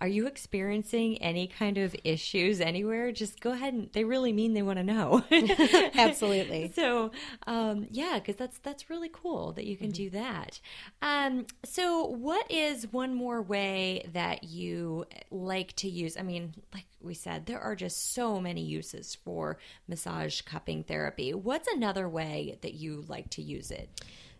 are 0.00 0.08
you 0.08 0.26
experiencing 0.26 1.18
any 1.18 1.46
kind 1.46 1.78
of 1.78 1.94
issues 2.04 2.60
anywhere? 2.60 3.10
Just 3.12 3.40
go 3.40 3.52
ahead 3.52 3.74
and 3.74 3.90
they 3.92 4.04
really 4.04 4.32
mean 4.32 4.54
they 4.54 4.62
want 4.62 4.78
to 4.78 4.84
know. 4.84 5.24
Absolutely. 5.94 6.70
so, 6.74 7.10
um, 7.46 7.86
yeah, 7.90 8.14
because 8.14 8.36
that's 8.36 8.58
that's 8.58 8.90
really 8.90 9.10
cool 9.12 9.52
that 9.52 9.66
you 9.66 9.76
can 9.76 9.88
mm-hmm. 9.88 10.04
do 10.04 10.10
that. 10.10 10.60
Um, 11.02 11.46
so, 11.64 12.04
what 12.04 12.50
is 12.50 12.92
one 12.92 13.14
more 13.14 13.42
way 13.42 14.08
that 14.12 14.44
you 14.44 15.06
like 15.30 15.74
to 15.76 15.88
use? 15.88 16.16
I 16.16 16.22
mean, 16.22 16.54
like 16.72 16.86
we 17.00 17.14
said, 17.14 17.46
there 17.46 17.60
are 17.60 17.76
just 17.76 18.14
so 18.14 18.40
many 18.40 18.62
uses 18.62 19.16
for 19.16 19.58
massage 19.88 20.40
cupping 20.42 20.84
therapy. 20.84 21.34
What's 21.34 21.68
another 21.68 22.08
way 22.08 22.58
that 22.62 22.74
you 22.74 23.04
like 23.08 23.30
to 23.30 23.42
use 23.42 23.70
it? 23.70 23.88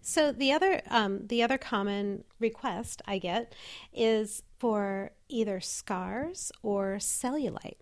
So 0.09 0.33
the 0.33 0.53
other 0.53 0.81
um, 0.89 1.27
the 1.27 1.43
other 1.43 1.59
common 1.59 2.25
request 2.41 3.03
I 3.07 3.19
get 3.19 3.55
is 3.93 4.43
for 4.59 5.11
either 5.29 5.61
scars 5.61 6.51
or 6.63 6.97
cellulite 6.97 7.77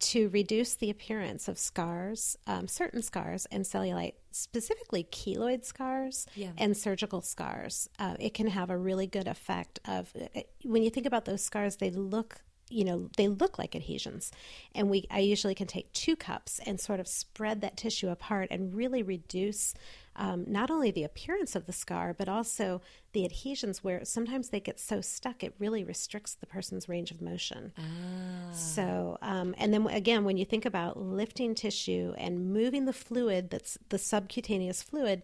to 0.00 0.28
reduce 0.28 0.74
the 0.74 0.90
appearance 0.90 1.48
of 1.48 1.58
scars, 1.58 2.36
um, 2.46 2.68
certain 2.68 3.00
scars 3.00 3.46
and 3.50 3.64
cellulite, 3.64 4.12
specifically 4.30 5.04
keloid 5.04 5.64
scars 5.64 6.26
yeah. 6.34 6.50
and 6.58 6.76
surgical 6.76 7.22
scars. 7.22 7.88
Uh, 7.98 8.14
it 8.20 8.34
can 8.34 8.48
have 8.48 8.68
a 8.68 8.76
really 8.76 9.06
good 9.06 9.26
effect 9.26 9.80
of 9.86 10.12
uh, 10.36 10.40
when 10.64 10.82
you 10.82 10.90
think 10.90 11.06
about 11.06 11.24
those 11.24 11.42
scars, 11.42 11.76
they 11.76 11.90
look 11.90 12.42
you 12.68 12.84
know 12.84 13.10
they 13.16 13.26
look 13.26 13.58
like 13.58 13.74
adhesions 13.74 14.30
and 14.76 14.88
we 14.88 15.04
i 15.10 15.18
usually 15.18 15.56
can 15.56 15.66
take 15.66 15.92
two 15.92 16.14
cups 16.14 16.60
and 16.64 16.78
sort 16.78 17.00
of 17.00 17.08
spread 17.08 17.62
that 17.62 17.76
tissue 17.76 18.08
apart 18.08 18.46
and 18.48 18.76
really 18.76 19.02
reduce 19.02 19.74
um, 20.16 20.44
not 20.46 20.70
only 20.70 20.90
the 20.90 21.04
appearance 21.04 21.54
of 21.54 21.66
the 21.66 21.72
scar, 21.72 22.14
but 22.16 22.28
also 22.28 22.80
the 23.12 23.24
adhesions, 23.24 23.82
where 23.82 24.04
sometimes 24.04 24.50
they 24.50 24.60
get 24.60 24.78
so 24.78 25.00
stuck 25.00 25.42
it 25.42 25.54
really 25.58 25.84
restricts 25.84 26.34
the 26.34 26.46
person's 26.46 26.88
range 26.88 27.10
of 27.10 27.20
motion. 27.22 27.72
Ah. 27.78 28.52
So, 28.52 29.18
um, 29.22 29.54
and 29.58 29.72
then 29.72 29.86
again, 29.86 30.24
when 30.24 30.36
you 30.36 30.44
think 30.44 30.64
about 30.64 31.00
lifting 31.00 31.54
tissue 31.54 32.14
and 32.18 32.52
moving 32.52 32.84
the 32.84 32.92
fluid 32.92 33.50
that's 33.50 33.78
the 33.88 33.98
subcutaneous 33.98 34.82
fluid, 34.82 35.22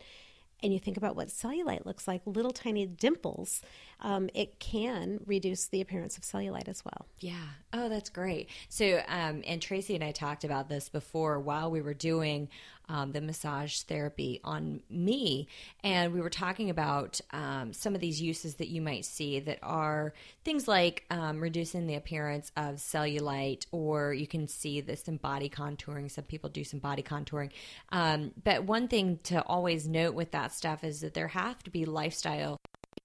and 0.63 0.73
you 0.73 0.79
think 0.79 0.97
about 0.97 1.17
what 1.17 1.29
cellulite 1.29 1.85
looks 1.85 2.09
like, 2.09 2.23
little 2.25 2.51
tiny 2.51 2.87
dimples, 2.87 3.61
um, 4.01 4.31
it 4.35 4.59
can 4.59 5.21
reduce 5.27 5.67
the 5.67 5.81
appearance 5.81 6.17
of 6.17 6.25
cellulite 6.25 6.69
as 6.69 6.85
well. 6.85 7.07
Yeah. 7.21 7.49
Oh, 7.73 7.89
that's 7.89 8.09
great. 8.09 8.49
So, 8.69 9.03
um, 9.07 9.43
and 9.47 9.61
Tracy 9.61 9.95
and 9.95 10.03
I 10.03 10.13
talked 10.13 10.45
about 10.45 10.69
this 10.69 10.89
before 10.89 11.39
while 11.41 11.71
we 11.71 11.83
were 11.83 11.95
doing 11.95 12.49
um, 12.89 13.13
the 13.13 13.21
massage 13.21 13.81
therapy 13.83 14.41
on 14.45 14.81
me. 14.89 15.49
And 15.83 16.13
we 16.13 16.21
were 16.21 16.31
talking 16.31 16.71
about 16.71 17.21
um, 17.33 17.73
some 17.73 17.95
of 17.95 18.01
these 18.01 18.21
uses 18.21 18.57
that 18.57 18.69
you 18.69 18.81
might 18.81 19.05
see 19.05 19.41
that 19.41 19.59
are 19.63 20.13
things 20.45 20.69
like 20.69 21.05
um, 21.11 21.41
reducing 21.41 21.87
the 21.87 21.95
appearance 21.95 22.53
of 22.57 22.77
cellulite, 22.77 23.67
or 23.73 24.13
you 24.13 24.27
can 24.27 24.49
see 24.49 24.81
this 24.81 25.09
in 25.09 25.17
body 25.17 25.49
contouring. 25.49 26.11
Some 26.11 26.25
people 26.25 26.51
do 26.51 26.65
some 26.65 26.81
body 26.81 27.03
contouring. 27.03 27.51
Um, 27.91 28.33
but 28.45 28.65
one 28.65 28.89
thing 28.89 29.19
to 29.25 29.43
always 29.43 29.89
note 29.89 30.15
with 30.15 30.31
that 30.33 30.53
stuff 30.53 30.85
is 30.85 31.01
that 31.01 31.15
there 31.15 31.29
have 31.29 31.63
to 31.65 31.71
be 31.71 31.85
lifestyle 31.85 32.59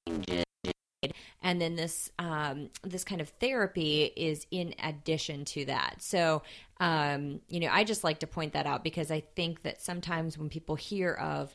changes 0.07 0.45
and 1.41 1.59
then 1.59 1.75
this 1.75 2.11
um, 2.19 2.69
this 2.83 3.03
kind 3.03 3.21
of 3.21 3.29
therapy 3.39 4.03
is 4.15 4.45
in 4.51 4.75
addition 4.83 5.45
to 5.45 5.65
that. 5.65 5.95
So 5.99 6.43
um, 6.79 7.41
you 7.47 7.59
know, 7.59 7.69
I 7.71 7.83
just 7.83 8.03
like 8.03 8.19
to 8.19 8.27
point 8.27 8.53
that 8.53 8.65
out 8.65 8.83
because 8.83 9.11
I 9.11 9.21
think 9.35 9.63
that 9.63 9.81
sometimes 9.81 10.37
when 10.37 10.49
people 10.49 10.75
hear 10.75 11.13
of 11.13 11.53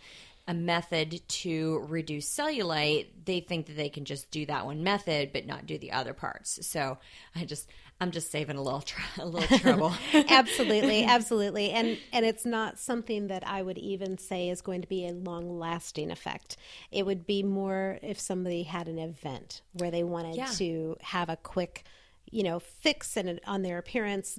a 0.48 0.54
method 0.54 1.20
to 1.28 1.84
reduce 1.88 2.28
cellulite, 2.28 3.06
they 3.24 3.40
think 3.40 3.66
that 3.66 3.76
they 3.76 3.88
can 3.88 4.04
just 4.04 4.30
do 4.30 4.46
that 4.46 4.64
one 4.64 4.84
method 4.84 5.32
but 5.32 5.46
not 5.46 5.66
do 5.66 5.78
the 5.78 5.92
other 5.92 6.12
parts. 6.12 6.64
So 6.66 6.98
I 7.34 7.44
just 7.44 7.68
I'm 8.00 8.10
just 8.10 8.30
saving 8.30 8.56
a 8.56 8.62
little 8.62 8.82
tr- 8.82 9.00
a 9.20 9.26
little 9.26 9.58
trouble. 9.60 9.94
absolutely, 10.28 11.04
absolutely, 11.06 11.70
and 11.70 11.98
and 12.12 12.26
it's 12.26 12.44
not 12.44 12.78
something 12.78 13.28
that 13.28 13.46
I 13.46 13.62
would 13.62 13.78
even 13.78 14.18
say 14.18 14.48
is 14.48 14.60
going 14.60 14.82
to 14.82 14.88
be 14.88 15.06
a 15.06 15.12
long 15.12 15.58
lasting 15.58 16.10
effect. 16.10 16.56
It 16.90 17.06
would 17.06 17.26
be 17.26 17.42
more 17.42 17.98
if 18.02 18.20
somebody 18.20 18.64
had 18.64 18.88
an 18.88 18.98
event 18.98 19.62
where 19.72 19.90
they 19.90 20.04
wanted 20.04 20.36
yeah. 20.36 20.46
to 20.56 20.96
have 21.00 21.28
a 21.28 21.36
quick, 21.36 21.84
you 22.30 22.42
know, 22.42 22.58
fix 22.58 23.16
and 23.16 23.40
on 23.46 23.62
their 23.62 23.78
appearance 23.78 24.38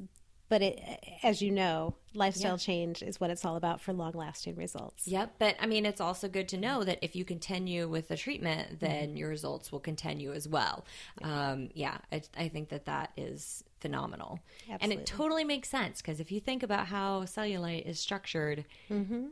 but 0.49 0.61
it, 0.61 0.79
as 1.23 1.41
you 1.41 1.51
know, 1.51 1.95
lifestyle 2.13 2.53
yeah. 2.53 2.57
change 2.57 3.03
is 3.03 3.19
what 3.19 3.29
it's 3.29 3.43
all 3.43 3.55
about 3.55 3.81
for 3.81 3.93
long 3.93 4.13
lasting 4.13 4.55
results. 4.55 5.07
Yep. 5.07 5.35
But 5.39 5.55
I 5.59 5.67
mean, 5.67 5.85
it's 5.85 6.01
also 6.01 6.27
good 6.27 6.47
to 6.49 6.57
know 6.57 6.83
that 6.83 6.99
if 7.01 7.15
you 7.15 7.25
continue 7.25 7.87
with 7.87 8.07
the 8.07 8.17
treatment, 8.17 8.79
then 8.79 9.09
mm-hmm. 9.09 9.17
your 9.17 9.29
results 9.29 9.71
will 9.71 9.79
continue 9.79 10.33
as 10.33 10.47
well. 10.47 10.85
Yeah, 11.21 11.51
um, 11.51 11.69
yeah 11.73 11.97
I, 12.11 12.21
I, 12.37 12.47
think 12.47 12.69
that 12.69 12.85
that 12.85 13.11
is 13.17 13.63
phenomenal. 13.79 14.39
Absolutely. 14.69 14.83
And 14.83 15.01
it 15.01 15.05
totally 15.05 15.43
makes 15.43 15.69
sense 15.69 16.01
because 16.01 16.19
if 16.19 16.31
you 16.31 16.39
think 16.39 16.63
about 16.63 16.87
how 16.87 17.23
cellulite 17.23 17.85
is 17.85 17.99
structured, 17.99 18.65
mm-hmm. 18.89 19.27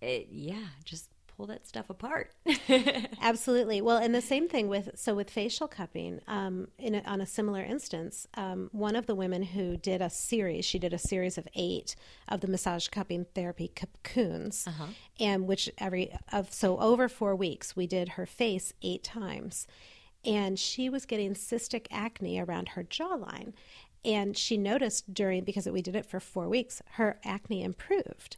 it, 0.00 0.28
yeah, 0.30 0.66
just 0.84 1.08
pull 1.36 1.46
that 1.46 1.66
stuff 1.66 1.90
apart. 1.90 2.32
Absolutely. 3.20 3.80
Well, 3.80 3.98
and 3.98 4.14
the 4.14 4.22
same 4.22 4.48
thing 4.48 4.68
with 4.68 4.90
so 4.94 5.14
with 5.14 5.30
facial 5.30 5.68
cupping. 5.68 6.20
Um, 6.26 6.68
in 6.78 6.94
a, 6.94 7.02
on 7.02 7.20
a 7.20 7.26
similar 7.26 7.62
instance, 7.62 8.26
um, 8.34 8.70
one 8.72 8.96
of 8.96 9.06
the 9.06 9.14
women 9.14 9.42
who 9.42 9.76
did 9.76 10.00
a 10.00 10.10
series, 10.10 10.64
she 10.64 10.78
did 10.78 10.92
a 10.92 10.98
series 10.98 11.36
of 11.36 11.46
eight 11.54 11.94
of 12.28 12.40
the 12.40 12.48
massage 12.48 12.88
cupping 12.88 13.26
therapy 13.34 13.70
cocoons, 13.74 14.66
uh-huh. 14.66 14.86
and 15.20 15.46
which 15.46 15.70
every 15.78 16.12
of 16.32 16.52
so 16.52 16.78
over 16.78 17.08
four 17.08 17.36
weeks 17.36 17.76
we 17.76 17.86
did 17.86 18.10
her 18.10 18.26
face 18.26 18.72
eight 18.82 19.04
times, 19.04 19.66
and 20.24 20.58
she 20.58 20.88
was 20.88 21.06
getting 21.06 21.34
cystic 21.34 21.86
acne 21.90 22.40
around 22.40 22.70
her 22.70 22.84
jawline. 22.84 23.52
And 24.04 24.38
she 24.38 24.56
noticed 24.56 25.12
during, 25.12 25.42
because 25.42 25.68
we 25.68 25.82
did 25.82 25.96
it 25.96 26.06
for 26.06 26.20
four 26.20 26.48
weeks, 26.48 26.80
her 26.92 27.18
acne 27.24 27.64
improved. 27.64 28.36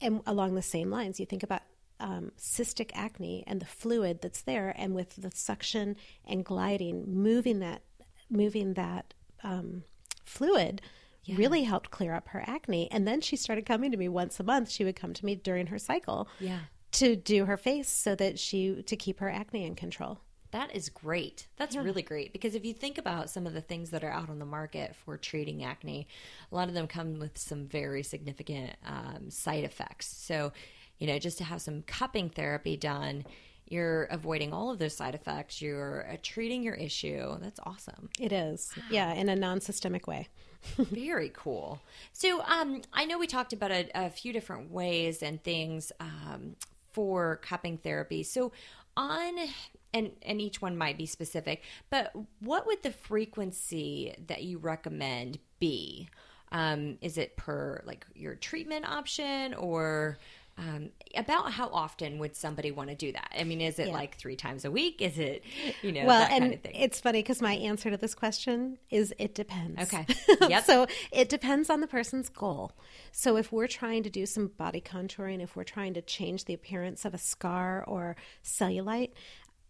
And 0.00 0.22
along 0.26 0.54
the 0.54 0.62
same 0.62 0.90
lines, 0.90 1.20
you 1.20 1.26
think 1.26 1.42
about 1.42 1.60
um, 2.02 2.32
cystic 2.36 2.90
acne 2.94 3.44
and 3.46 3.60
the 3.60 3.66
fluid 3.66 4.20
that's 4.20 4.42
there, 4.42 4.74
and 4.76 4.94
with 4.94 5.16
the 5.16 5.30
suction 5.30 5.96
and 6.26 6.44
gliding, 6.44 7.04
moving 7.06 7.60
that, 7.60 7.82
moving 8.28 8.74
that 8.74 9.14
um, 9.42 9.84
fluid. 10.24 10.82
Yeah. 11.24 11.36
really 11.36 11.62
helped 11.62 11.92
clear 11.92 12.14
up 12.14 12.30
her 12.30 12.42
acne. 12.48 12.90
And 12.90 13.06
then 13.06 13.20
she 13.20 13.36
started 13.36 13.64
coming 13.64 13.92
to 13.92 13.96
me 13.96 14.08
once 14.08 14.40
a 14.40 14.42
month. 14.42 14.68
She 14.68 14.82
would 14.82 14.96
come 14.96 15.12
to 15.14 15.24
me 15.24 15.36
during 15.36 15.68
her 15.68 15.78
cycle 15.78 16.26
yeah. 16.40 16.58
to 16.94 17.14
do 17.14 17.44
her 17.44 17.56
face 17.56 17.88
so 17.88 18.16
that 18.16 18.40
she 18.40 18.82
to 18.82 18.96
keep 18.96 19.20
her 19.20 19.30
acne 19.30 19.64
in 19.64 19.76
control. 19.76 20.18
That 20.52 20.74
is 20.74 20.90
great. 20.90 21.46
That's 21.56 21.76
yeah. 21.76 21.82
really 21.82 22.02
great 22.02 22.32
because 22.32 22.54
if 22.54 22.64
you 22.64 22.74
think 22.74 22.98
about 22.98 23.30
some 23.30 23.46
of 23.46 23.54
the 23.54 23.60
things 23.60 23.90
that 23.90 24.04
are 24.04 24.10
out 24.10 24.28
on 24.28 24.38
the 24.38 24.44
market 24.44 24.94
for 24.94 25.16
treating 25.16 25.64
acne, 25.64 26.06
a 26.50 26.54
lot 26.54 26.66
of 26.66 26.74
them 26.74 26.86
come 26.86 27.18
with 27.18 27.38
some 27.38 27.66
very 27.66 28.02
significant 28.02 28.74
um, 28.84 29.30
side 29.30 29.64
effects. 29.64 30.08
So 30.08 30.52
you 30.98 31.06
know, 31.06 31.18
just 31.18 31.38
to 31.38 31.44
have 31.44 31.60
some 31.60 31.82
cupping 31.82 32.30
therapy 32.30 32.76
done, 32.76 33.24
you're 33.68 34.04
avoiding 34.04 34.52
all 34.52 34.70
of 34.70 34.78
those 34.78 34.94
side 34.94 35.14
effects. 35.14 35.62
You're 35.62 36.06
uh, 36.12 36.16
treating 36.22 36.62
your 36.62 36.74
issue. 36.74 37.38
That's 37.40 37.58
awesome. 37.64 38.10
It 38.20 38.32
is. 38.32 38.72
Yeah, 38.90 39.12
in 39.14 39.28
a 39.28 39.36
non 39.36 39.60
systemic 39.60 40.06
way. 40.06 40.28
Very 40.76 41.30
cool. 41.34 41.80
So, 42.12 42.42
um, 42.42 42.82
I 42.92 43.04
know 43.04 43.18
we 43.18 43.26
talked 43.26 43.52
about 43.52 43.70
a, 43.70 43.88
a 43.94 44.10
few 44.10 44.32
different 44.32 44.70
ways 44.70 45.22
and 45.22 45.42
things 45.42 45.90
um, 46.00 46.56
for 46.92 47.36
cupping 47.42 47.78
therapy. 47.78 48.22
So, 48.22 48.52
on 48.96 49.34
and 49.94 50.12
and 50.22 50.40
each 50.40 50.60
one 50.60 50.76
might 50.76 50.98
be 50.98 51.06
specific, 51.06 51.62
but 51.90 52.12
what 52.40 52.66
would 52.66 52.82
the 52.82 52.92
frequency 52.92 54.14
that 54.26 54.42
you 54.42 54.58
recommend 54.58 55.38
be? 55.58 56.08
Um, 56.50 56.98
is 57.00 57.16
it 57.16 57.36
per 57.36 57.82
like 57.86 58.06
your 58.14 58.34
treatment 58.34 58.86
option 58.86 59.54
or 59.54 60.18
um, 60.58 60.90
about 61.16 61.52
how 61.52 61.68
often 61.68 62.18
would 62.18 62.36
somebody 62.36 62.70
want 62.70 62.90
to 62.90 62.94
do 62.94 63.12
that? 63.12 63.32
I 63.38 63.44
mean, 63.44 63.60
is 63.60 63.78
it 63.78 63.88
yeah. 63.88 63.94
like 63.94 64.18
three 64.18 64.36
times 64.36 64.64
a 64.64 64.70
week? 64.70 65.00
Is 65.00 65.18
it, 65.18 65.42
you 65.80 65.92
know, 65.92 66.04
well, 66.04 66.28
and 66.30 66.58
it's 66.64 67.00
funny 67.00 67.20
because 67.20 67.40
my 67.40 67.54
answer 67.54 67.90
to 67.90 67.96
this 67.96 68.14
question 68.14 68.78
is 68.90 69.14
it 69.18 69.34
depends. 69.34 69.80
Okay. 69.82 70.06
Yep. 70.48 70.64
so 70.64 70.86
it 71.12 71.28
depends 71.28 71.70
on 71.70 71.80
the 71.80 71.86
person's 71.86 72.28
goal. 72.28 72.72
So 73.12 73.36
if 73.36 73.52
we're 73.52 73.68
trying 73.68 74.02
to 74.02 74.10
do 74.10 74.26
some 74.26 74.48
body 74.48 74.80
contouring, 74.80 75.40
if 75.40 75.56
we're 75.56 75.64
trying 75.64 75.94
to 75.94 76.02
change 76.02 76.44
the 76.44 76.54
appearance 76.54 77.04
of 77.04 77.14
a 77.14 77.18
scar 77.18 77.84
or 77.86 78.16
cellulite, 78.44 79.12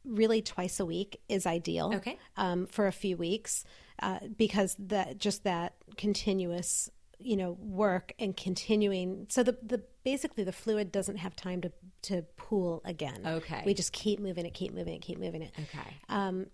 really 0.04 0.42
twice 0.42 0.80
a 0.80 0.86
week 0.86 1.20
is 1.28 1.46
ideal. 1.46 1.92
Okay. 1.94 2.18
Um, 2.36 2.66
for 2.66 2.86
a 2.86 2.92
few 2.92 3.16
weeks, 3.16 3.64
uh, 4.00 4.18
because 4.36 4.74
that 4.78 5.18
just 5.18 5.44
that 5.44 5.74
continuous 5.96 6.90
you 7.24 7.36
know 7.36 7.56
work 7.60 8.12
and 8.18 8.36
continuing. 8.36 9.26
So 9.28 9.42
the 9.42 9.56
the 9.62 9.82
basically 10.04 10.44
the 10.44 10.52
fluid 10.52 10.92
doesn't 10.92 11.16
have 11.16 11.36
time 11.36 11.60
to 11.62 11.72
to 12.02 12.22
pool 12.36 12.82
again. 12.84 13.22
Okay. 13.24 13.62
We 13.64 13.74
just 13.74 13.92
keep 13.92 14.20
moving 14.20 14.46
it 14.46 14.54
keep 14.54 14.72
moving 14.72 14.94
it 14.94 15.02
keep 15.02 15.18
moving 15.18 15.42
it. 15.42 15.52
Okay. 15.58 15.96
Um 16.08 16.46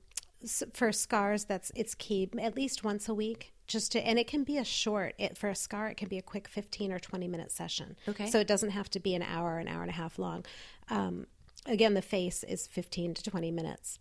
so 0.45 0.67
for 0.73 0.93
scars 0.93 1.45
that's 1.45 1.73
it's 1.75 1.95
key 1.95 2.31
at 2.41 2.55
least 2.55 2.85
once 2.85 3.09
a 3.09 3.15
week 3.15 3.53
just 3.67 3.93
to 3.93 4.07
and 4.07 4.19
it 4.19 4.29
can 4.29 4.45
be 4.45 4.57
a 4.57 4.65
short 4.65 5.15
it 5.19 5.37
for 5.37 5.49
a 5.49 5.55
scar 5.55 5.89
it 5.89 5.97
can 5.97 6.09
be 6.09 6.17
a 6.17 6.23
quick 6.23 6.47
15 6.47 6.93
or 6.93 6.99
20 6.99 7.29
minute 7.29 7.51
session. 7.51 7.97
Okay. 8.09 8.27
So 8.31 8.39
it 8.39 8.47
doesn't 8.47 8.71
have 8.71 8.89
to 8.91 9.01
be 9.01 9.15
an 9.15 9.23
hour 9.23 9.59
an 9.59 9.69
hour 9.69 9.83
and 9.83 9.91
a 9.91 9.95
half 9.95 10.19
long. 10.19 10.45
Um, 10.91 11.27
again 11.67 11.95
the 11.95 12.03
face 12.03 12.45
is 12.45 12.67
15 12.67 13.15
to 13.15 13.23
20 13.31 13.51
minutes 13.51 13.99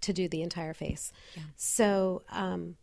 to 0.00 0.12
do 0.12 0.28
the 0.28 0.42
entire 0.42 0.74
face. 0.74 1.12
Yeah. 1.36 1.42
so 1.56 2.22
um, 2.30 2.76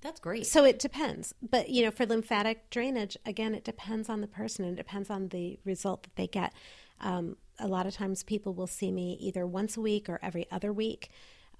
that's 0.00 0.20
great. 0.20 0.46
So 0.46 0.64
it 0.64 0.78
depends. 0.78 1.34
But, 1.42 1.70
you 1.70 1.84
know, 1.84 1.90
for 1.90 2.06
lymphatic 2.06 2.70
drainage, 2.70 3.16
again, 3.26 3.54
it 3.54 3.64
depends 3.64 4.08
on 4.08 4.20
the 4.20 4.26
person 4.26 4.64
and 4.64 4.74
it 4.74 4.82
depends 4.82 5.10
on 5.10 5.28
the 5.28 5.58
result 5.64 6.04
that 6.04 6.16
they 6.16 6.26
get. 6.26 6.52
Um, 7.00 7.36
a 7.58 7.66
lot 7.66 7.86
of 7.86 7.94
times 7.94 8.22
people 8.22 8.54
will 8.54 8.66
see 8.66 8.92
me 8.92 9.18
either 9.20 9.46
once 9.46 9.76
a 9.76 9.80
week 9.80 10.08
or 10.08 10.18
every 10.22 10.46
other 10.50 10.72
week 10.72 11.10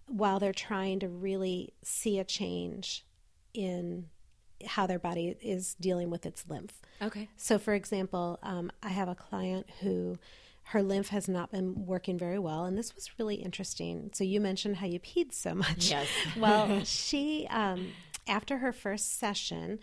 while 0.06 0.38
they're 0.38 0.52
trying 0.52 1.00
to 1.00 1.08
really 1.08 1.74
see 1.82 2.18
a 2.18 2.24
change 2.24 3.04
in 3.52 4.06
how 4.66 4.86
their 4.86 4.98
body 4.98 5.36
is 5.40 5.74
dealing 5.74 6.10
with 6.10 6.26
its 6.26 6.48
lymph. 6.48 6.80
Okay. 7.00 7.28
So, 7.36 7.58
for 7.58 7.74
example, 7.74 8.38
um, 8.42 8.70
I 8.82 8.88
have 8.88 9.08
a 9.08 9.14
client 9.14 9.66
who 9.80 10.18
her 10.64 10.82
lymph 10.82 11.08
has 11.08 11.28
not 11.28 11.50
been 11.50 11.86
working 11.86 12.18
very 12.18 12.38
well. 12.38 12.64
And 12.64 12.76
this 12.76 12.94
was 12.94 13.18
really 13.18 13.36
interesting. 13.36 14.10
So, 14.12 14.24
you 14.24 14.40
mentioned 14.40 14.76
how 14.76 14.86
you 14.86 14.98
peed 14.98 15.32
so 15.32 15.54
much. 15.54 15.90
Yes. 15.90 16.08
well, 16.36 16.82
she 16.84 17.46
um, 17.50 17.92
after 18.28 18.58
her 18.58 18.72
first 18.72 19.18
session, 19.18 19.78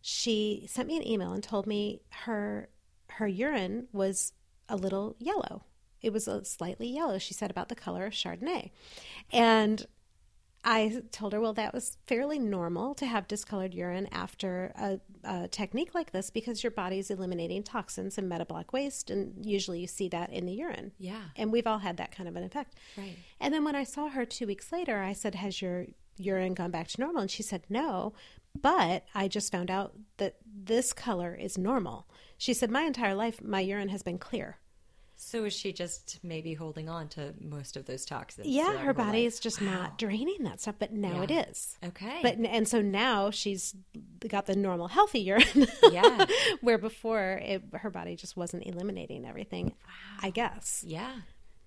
she 0.00 0.66
sent 0.68 0.88
me 0.88 0.96
an 0.96 1.06
email 1.06 1.32
and 1.32 1.42
told 1.42 1.66
me 1.66 2.00
her 2.24 2.68
her 3.08 3.26
urine 3.26 3.88
was 3.92 4.32
a 4.68 4.76
little 4.76 5.16
yellow. 5.18 5.64
It 6.00 6.12
was 6.12 6.26
a 6.26 6.44
slightly 6.44 6.88
yellow. 6.88 7.18
She 7.18 7.34
said 7.34 7.50
about 7.50 7.68
the 7.68 7.74
color 7.74 8.06
of 8.06 8.12
Chardonnay, 8.12 8.70
and 9.32 9.86
I 10.62 11.02
told 11.10 11.32
her, 11.32 11.40
well, 11.40 11.54
that 11.54 11.72
was 11.72 11.96
fairly 12.06 12.38
normal 12.38 12.94
to 12.96 13.06
have 13.06 13.26
discolored 13.26 13.72
urine 13.72 14.08
after 14.12 14.72
a, 14.76 15.00
a, 15.24 15.48
technique 15.48 15.94
like 15.94 16.12
this 16.12 16.28
because 16.28 16.62
your 16.62 16.70
body's 16.70 17.10
eliminating 17.10 17.62
toxins 17.62 18.18
and 18.18 18.28
metabolic 18.28 18.72
waste, 18.72 19.08
and 19.10 19.44
usually 19.44 19.80
you 19.80 19.86
see 19.86 20.08
that 20.10 20.30
in 20.30 20.44
the 20.44 20.52
urine. 20.52 20.92
Yeah. 20.98 21.22
And 21.36 21.50
we've 21.50 21.66
all 21.66 21.78
had 21.78 21.96
that 21.96 22.14
kind 22.14 22.28
of 22.28 22.36
an 22.36 22.44
effect. 22.44 22.74
Right. 22.98 23.16
And 23.40 23.54
then 23.54 23.64
when 23.64 23.74
I 23.74 23.84
saw 23.84 24.08
her 24.10 24.26
two 24.26 24.46
weeks 24.46 24.70
later, 24.70 25.00
I 25.00 25.14
said, 25.14 25.34
Has 25.34 25.62
your 25.62 25.86
urine 26.16 26.54
gone 26.54 26.70
back 26.70 26.88
to 26.88 27.00
normal? 27.00 27.22
And 27.22 27.30
she 27.30 27.42
said, 27.42 27.62
no, 27.68 28.12
but 28.60 29.04
I 29.14 29.28
just 29.28 29.52
found 29.52 29.70
out 29.70 29.94
that 30.18 30.36
this 30.44 30.92
color 30.92 31.34
is 31.34 31.56
normal. 31.58 32.06
She 32.38 32.54
said, 32.54 32.70
my 32.70 32.82
entire 32.82 33.14
life, 33.14 33.42
my 33.42 33.60
urine 33.60 33.88
has 33.90 34.02
been 34.02 34.18
clear. 34.18 34.58
So 35.22 35.44
is 35.44 35.52
she 35.52 35.74
just 35.74 36.18
maybe 36.22 36.54
holding 36.54 36.88
on 36.88 37.08
to 37.10 37.34
most 37.38 37.76
of 37.76 37.84
those 37.84 38.06
toxins? 38.06 38.46
Yeah, 38.46 38.78
her 38.78 38.94
body 38.94 39.26
is 39.26 39.38
just 39.38 39.60
not 39.60 39.98
draining 39.98 40.44
that 40.44 40.62
stuff, 40.62 40.76
but 40.78 40.94
now 40.94 41.20
it 41.20 41.30
Yeah. 41.30 41.44
is. 41.50 41.76
Okay. 41.84 42.20
But 42.22 42.36
and 42.38 42.66
so 42.66 42.80
now 42.80 43.30
she's 43.30 43.74
got 44.26 44.46
the 44.46 44.56
normal 44.56 44.88
healthy 44.88 45.20
urine. 45.20 45.66
Yeah. 45.92 46.24
Where 46.62 46.78
before 46.78 47.38
it, 47.42 47.62
her 47.74 47.90
body 47.90 48.16
just 48.16 48.34
wasn't 48.34 48.66
eliminating 48.66 49.26
everything. 49.26 49.74
I 50.22 50.30
guess. 50.30 50.82
Yeah. 50.86 51.12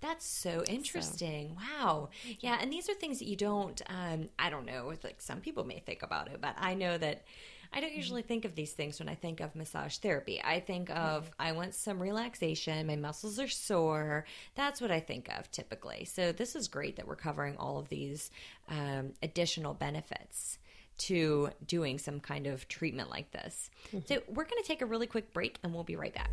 That's 0.04 0.26
so 0.26 0.66
interesting. 0.68 1.56
Wow. 1.56 2.10
Yeah. 2.42 2.58
And 2.62 2.72
these 2.74 2.90
are 2.90 2.94
things 2.94 3.20
that 3.20 3.26
you 3.26 3.38
don't, 3.38 3.82
um, 3.88 4.28
I 4.38 4.50
don't 4.50 4.66
know. 4.66 4.92
Like 5.02 5.22
some 5.22 5.40
people 5.40 5.64
may 5.64 5.80
think 5.80 6.04
about 6.04 6.28
it, 6.28 6.42
but 6.42 6.56
I 6.60 6.74
know 6.74 6.98
that 6.98 7.24
I 7.72 7.80
don't 7.80 7.96
usually 7.96 8.22
think 8.22 8.44
of 8.44 8.54
these 8.54 8.74
things 8.74 9.00
when 9.00 9.08
I 9.08 9.16
think 9.16 9.40
of 9.40 9.56
massage 9.56 9.96
therapy. 9.98 10.42
I 10.44 10.60
think 10.60 10.90
of, 10.90 11.32
I 11.40 11.54
want 11.54 11.74
some 11.74 12.02
relaxation, 12.02 12.86
my 12.86 12.98
muscles 12.98 13.40
are 13.40 13.48
sore. 13.48 14.26
That's 14.56 14.82
what 14.82 14.92
I 14.92 15.00
think 15.00 15.30
of 15.40 15.50
typically. 15.52 16.04
So 16.04 16.34
this 16.34 16.54
is 16.54 16.68
great 16.68 16.98
that 16.98 17.08
we're 17.08 17.16
covering 17.16 17.56
all 17.56 17.80
of 17.80 17.88
these 17.88 18.30
um, 18.68 19.14
additional 19.24 19.74
benefits 19.74 20.60
to 20.96 21.50
doing 21.66 21.98
some 21.98 22.20
kind 22.20 22.46
of 22.46 22.68
treatment 22.68 23.10
like 23.10 23.32
this. 23.32 23.70
So 24.06 24.22
we're 24.28 24.44
going 24.44 24.62
to 24.62 24.68
take 24.68 24.82
a 24.82 24.86
really 24.86 25.08
quick 25.08 25.34
break 25.34 25.60
and 25.64 25.74
we'll 25.74 25.86
be 25.86 25.96
right 25.96 26.14
back. 26.14 26.30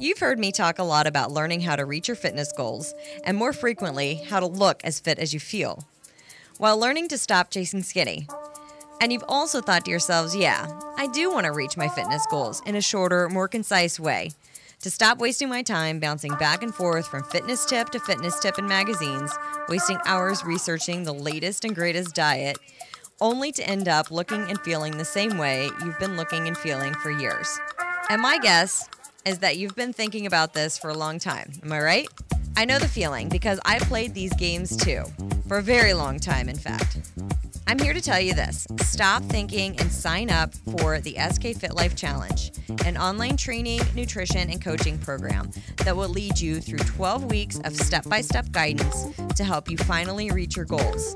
You've 0.00 0.18
heard 0.18 0.38
me 0.38 0.52
talk 0.52 0.78
a 0.78 0.84
lot 0.84 1.06
about 1.06 1.32
learning 1.32 1.62
how 1.62 1.76
to 1.76 1.84
reach 1.84 2.08
your 2.08 2.16
fitness 2.16 2.52
goals, 2.52 2.94
and 3.24 3.36
more 3.36 3.52
frequently, 3.52 4.14
how 4.14 4.40
to 4.40 4.46
look 4.46 4.80
as 4.84 5.00
fit 5.00 5.18
as 5.18 5.34
you 5.34 5.40
feel, 5.40 5.84
while 6.58 6.78
learning 6.78 7.08
to 7.08 7.18
stop 7.18 7.50
chasing 7.50 7.82
skinny. 7.82 8.28
And 9.00 9.12
you've 9.12 9.24
also 9.28 9.60
thought 9.60 9.84
to 9.84 9.90
yourselves, 9.90 10.36
yeah, 10.36 10.68
I 10.96 11.08
do 11.08 11.30
want 11.32 11.46
to 11.46 11.52
reach 11.52 11.76
my 11.76 11.88
fitness 11.88 12.26
goals 12.30 12.62
in 12.66 12.74
a 12.74 12.80
shorter, 12.80 13.28
more 13.28 13.48
concise 13.48 13.98
way. 13.98 14.30
To 14.82 14.90
stop 14.90 15.18
wasting 15.18 15.48
my 15.48 15.62
time 15.62 15.98
bouncing 15.98 16.34
back 16.36 16.62
and 16.62 16.72
forth 16.72 17.08
from 17.08 17.24
fitness 17.24 17.64
tip 17.64 17.90
to 17.90 17.98
fitness 17.98 18.38
tip 18.38 18.58
in 18.58 18.68
magazines, 18.68 19.32
wasting 19.68 19.98
hours 20.06 20.44
researching 20.44 21.02
the 21.02 21.12
latest 21.12 21.64
and 21.64 21.74
greatest 21.74 22.14
diet, 22.14 22.58
only 23.20 23.50
to 23.50 23.68
end 23.68 23.88
up 23.88 24.12
looking 24.12 24.42
and 24.42 24.60
feeling 24.60 24.96
the 24.96 25.04
same 25.04 25.38
way 25.38 25.68
you've 25.84 25.98
been 25.98 26.16
looking 26.16 26.46
and 26.46 26.56
feeling 26.56 26.94
for 26.94 27.10
years. 27.10 27.58
And 28.08 28.22
my 28.22 28.38
guess 28.38 28.88
is 29.28 29.40
that 29.40 29.58
you've 29.58 29.76
been 29.76 29.92
thinking 29.92 30.24
about 30.24 30.54
this 30.54 30.78
for 30.78 30.88
a 30.88 30.94
long 30.94 31.18
time. 31.18 31.52
Am 31.62 31.70
I 31.70 31.80
right? 31.80 32.08
I 32.56 32.64
know 32.64 32.78
the 32.78 32.88
feeling 32.88 33.28
because 33.28 33.60
I 33.62 33.78
played 33.78 34.14
these 34.14 34.32
games 34.34 34.74
too, 34.74 35.04
for 35.46 35.58
a 35.58 35.62
very 35.62 35.92
long 35.92 36.18
time, 36.18 36.48
in 36.48 36.56
fact. 36.56 36.98
I'm 37.68 37.78
here 37.78 37.92
to 37.92 38.00
tell 38.00 38.18
you 38.18 38.32
this 38.32 38.66
stop 38.80 39.22
thinking 39.24 39.78
and 39.78 39.92
sign 39.92 40.30
up 40.30 40.54
for 40.54 41.00
the 41.00 41.18
SK 41.30 41.60
Fit 41.60 41.74
Life 41.74 41.94
Challenge, 41.94 42.50
an 42.86 42.96
online 42.96 43.36
training, 43.36 43.82
nutrition, 43.94 44.48
and 44.48 44.64
coaching 44.64 44.96
program 44.96 45.50
that 45.84 45.94
will 45.94 46.08
lead 46.08 46.40
you 46.40 46.62
through 46.62 46.78
12 46.78 47.30
weeks 47.30 47.60
of 47.64 47.76
step 47.76 48.08
by 48.08 48.22
step 48.22 48.50
guidance 48.52 49.08
to 49.36 49.44
help 49.44 49.70
you 49.70 49.76
finally 49.76 50.30
reach 50.30 50.56
your 50.56 50.64
goals 50.64 51.14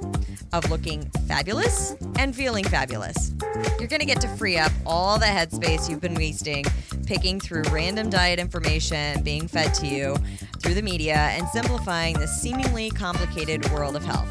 of 0.53 0.71
looking 0.71 1.09
fabulous 1.27 1.97
and 2.19 2.37
feeling 2.37 2.65
fabulous. 2.65 3.33
You're 3.79 3.89
going 3.89 4.01
to 4.01 4.07
get 4.07 4.21
to 4.21 4.29
free 4.29 4.59
up 4.59 4.73
all 4.85 5.19
the 5.19 5.25
headspace 5.25 5.89
you've 5.89 6.03
been 6.03 6.15
wasting 6.15 6.67
picking 7.07 7.41
through 7.41 7.63
random 7.71 8.11
diet 8.11 8.39
information 8.39 9.23
being 9.23 9.49
fed 9.49 9.73
to 9.73 9.87
you 9.87 10.17
through 10.59 10.75
the 10.75 10.83
media 10.83 11.17
and 11.17 11.49
simplifying 11.49 12.19
the 12.19 12.29
seemingly 12.29 12.91
complicated 12.91 13.67
world 13.71 13.97
of 13.97 14.05
health. 14.05 14.29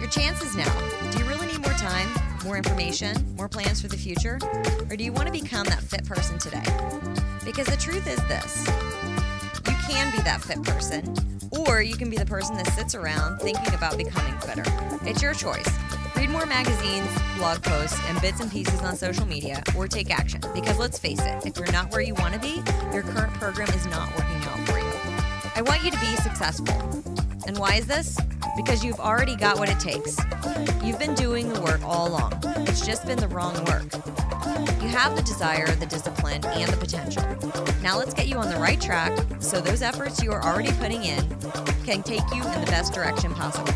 Your 0.00 0.10
chances 0.10 0.54
now. 0.54 1.10
Do 1.12 1.18
you 1.18 1.24
really 1.24 1.43
more 1.64 1.74
time, 1.74 2.08
more 2.44 2.56
information, 2.56 3.34
more 3.36 3.48
plans 3.48 3.80
for 3.80 3.88
the 3.88 3.96
future? 3.96 4.38
Or 4.90 4.96
do 4.96 5.04
you 5.04 5.12
want 5.12 5.26
to 5.26 5.32
become 5.32 5.64
that 5.66 5.80
fit 5.80 6.04
person 6.04 6.38
today? 6.38 6.62
Because 7.44 7.66
the 7.66 7.76
truth 7.76 8.06
is 8.06 8.16
this 8.28 8.66
you 9.66 9.76
can 9.88 10.10
be 10.12 10.22
that 10.22 10.42
fit 10.42 10.62
person, 10.62 11.14
or 11.50 11.82
you 11.82 11.96
can 11.96 12.10
be 12.10 12.16
the 12.16 12.26
person 12.26 12.56
that 12.56 12.66
sits 12.68 12.94
around 12.94 13.38
thinking 13.38 13.74
about 13.74 13.96
becoming 13.96 14.38
fitter. 14.40 14.64
It's 15.02 15.22
your 15.22 15.34
choice. 15.34 15.68
Read 16.16 16.30
more 16.30 16.46
magazines, 16.46 17.08
blog 17.36 17.62
posts, 17.62 17.98
and 18.08 18.20
bits 18.20 18.40
and 18.40 18.50
pieces 18.50 18.80
on 18.82 18.96
social 18.96 19.26
media, 19.26 19.62
or 19.76 19.88
take 19.88 20.10
action. 20.10 20.40
Because 20.54 20.78
let's 20.78 20.98
face 20.98 21.20
it, 21.20 21.46
if 21.46 21.56
you're 21.58 21.72
not 21.72 21.90
where 21.92 22.00
you 22.00 22.14
want 22.14 22.34
to 22.34 22.40
be, 22.40 22.62
your 22.92 23.02
current 23.02 23.32
program 23.34 23.68
is 23.70 23.86
not 23.86 24.08
working 24.10 24.42
out 24.48 24.68
for 24.68 24.78
you. 24.78 24.92
I 25.56 25.62
want 25.62 25.84
you 25.84 25.90
to 25.90 26.00
be 26.00 26.16
successful. 26.16 26.74
And 27.46 27.58
why 27.58 27.74
is 27.76 27.86
this? 27.86 28.18
Because 28.56 28.84
you've 28.84 29.00
already 29.00 29.36
got 29.36 29.58
what 29.58 29.68
it 29.68 29.80
takes. 29.80 30.16
You've 30.82 30.98
been 30.98 31.14
doing 31.14 31.52
the 31.52 31.60
work 31.60 31.82
all 31.82 32.08
along. 32.08 32.32
It's 32.68 32.84
just 32.84 33.06
been 33.06 33.18
the 33.18 33.28
wrong 33.28 33.54
work. 33.64 33.92
You 34.82 34.88
have 34.88 35.16
the 35.16 35.22
desire, 35.22 35.66
the 35.76 35.86
discipline, 35.86 36.44
and 36.44 36.72
the 36.72 36.76
potential. 36.76 37.22
Now 37.82 37.98
let's 37.98 38.14
get 38.14 38.28
you 38.28 38.36
on 38.36 38.48
the 38.48 38.56
right 38.56 38.80
track 38.80 39.18
so 39.40 39.60
those 39.60 39.82
efforts 39.82 40.22
you 40.22 40.30
are 40.32 40.42
already 40.42 40.72
putting 40.72 41.04
in 41.04 41.28
can 41.84 42.02
take 42.02 42.22
you 42.34 42.42
in 42.42 42.60
the 42.60 42.66
best 42.70 42.92
direction 42.94 43.34
possible. 43.34 43.72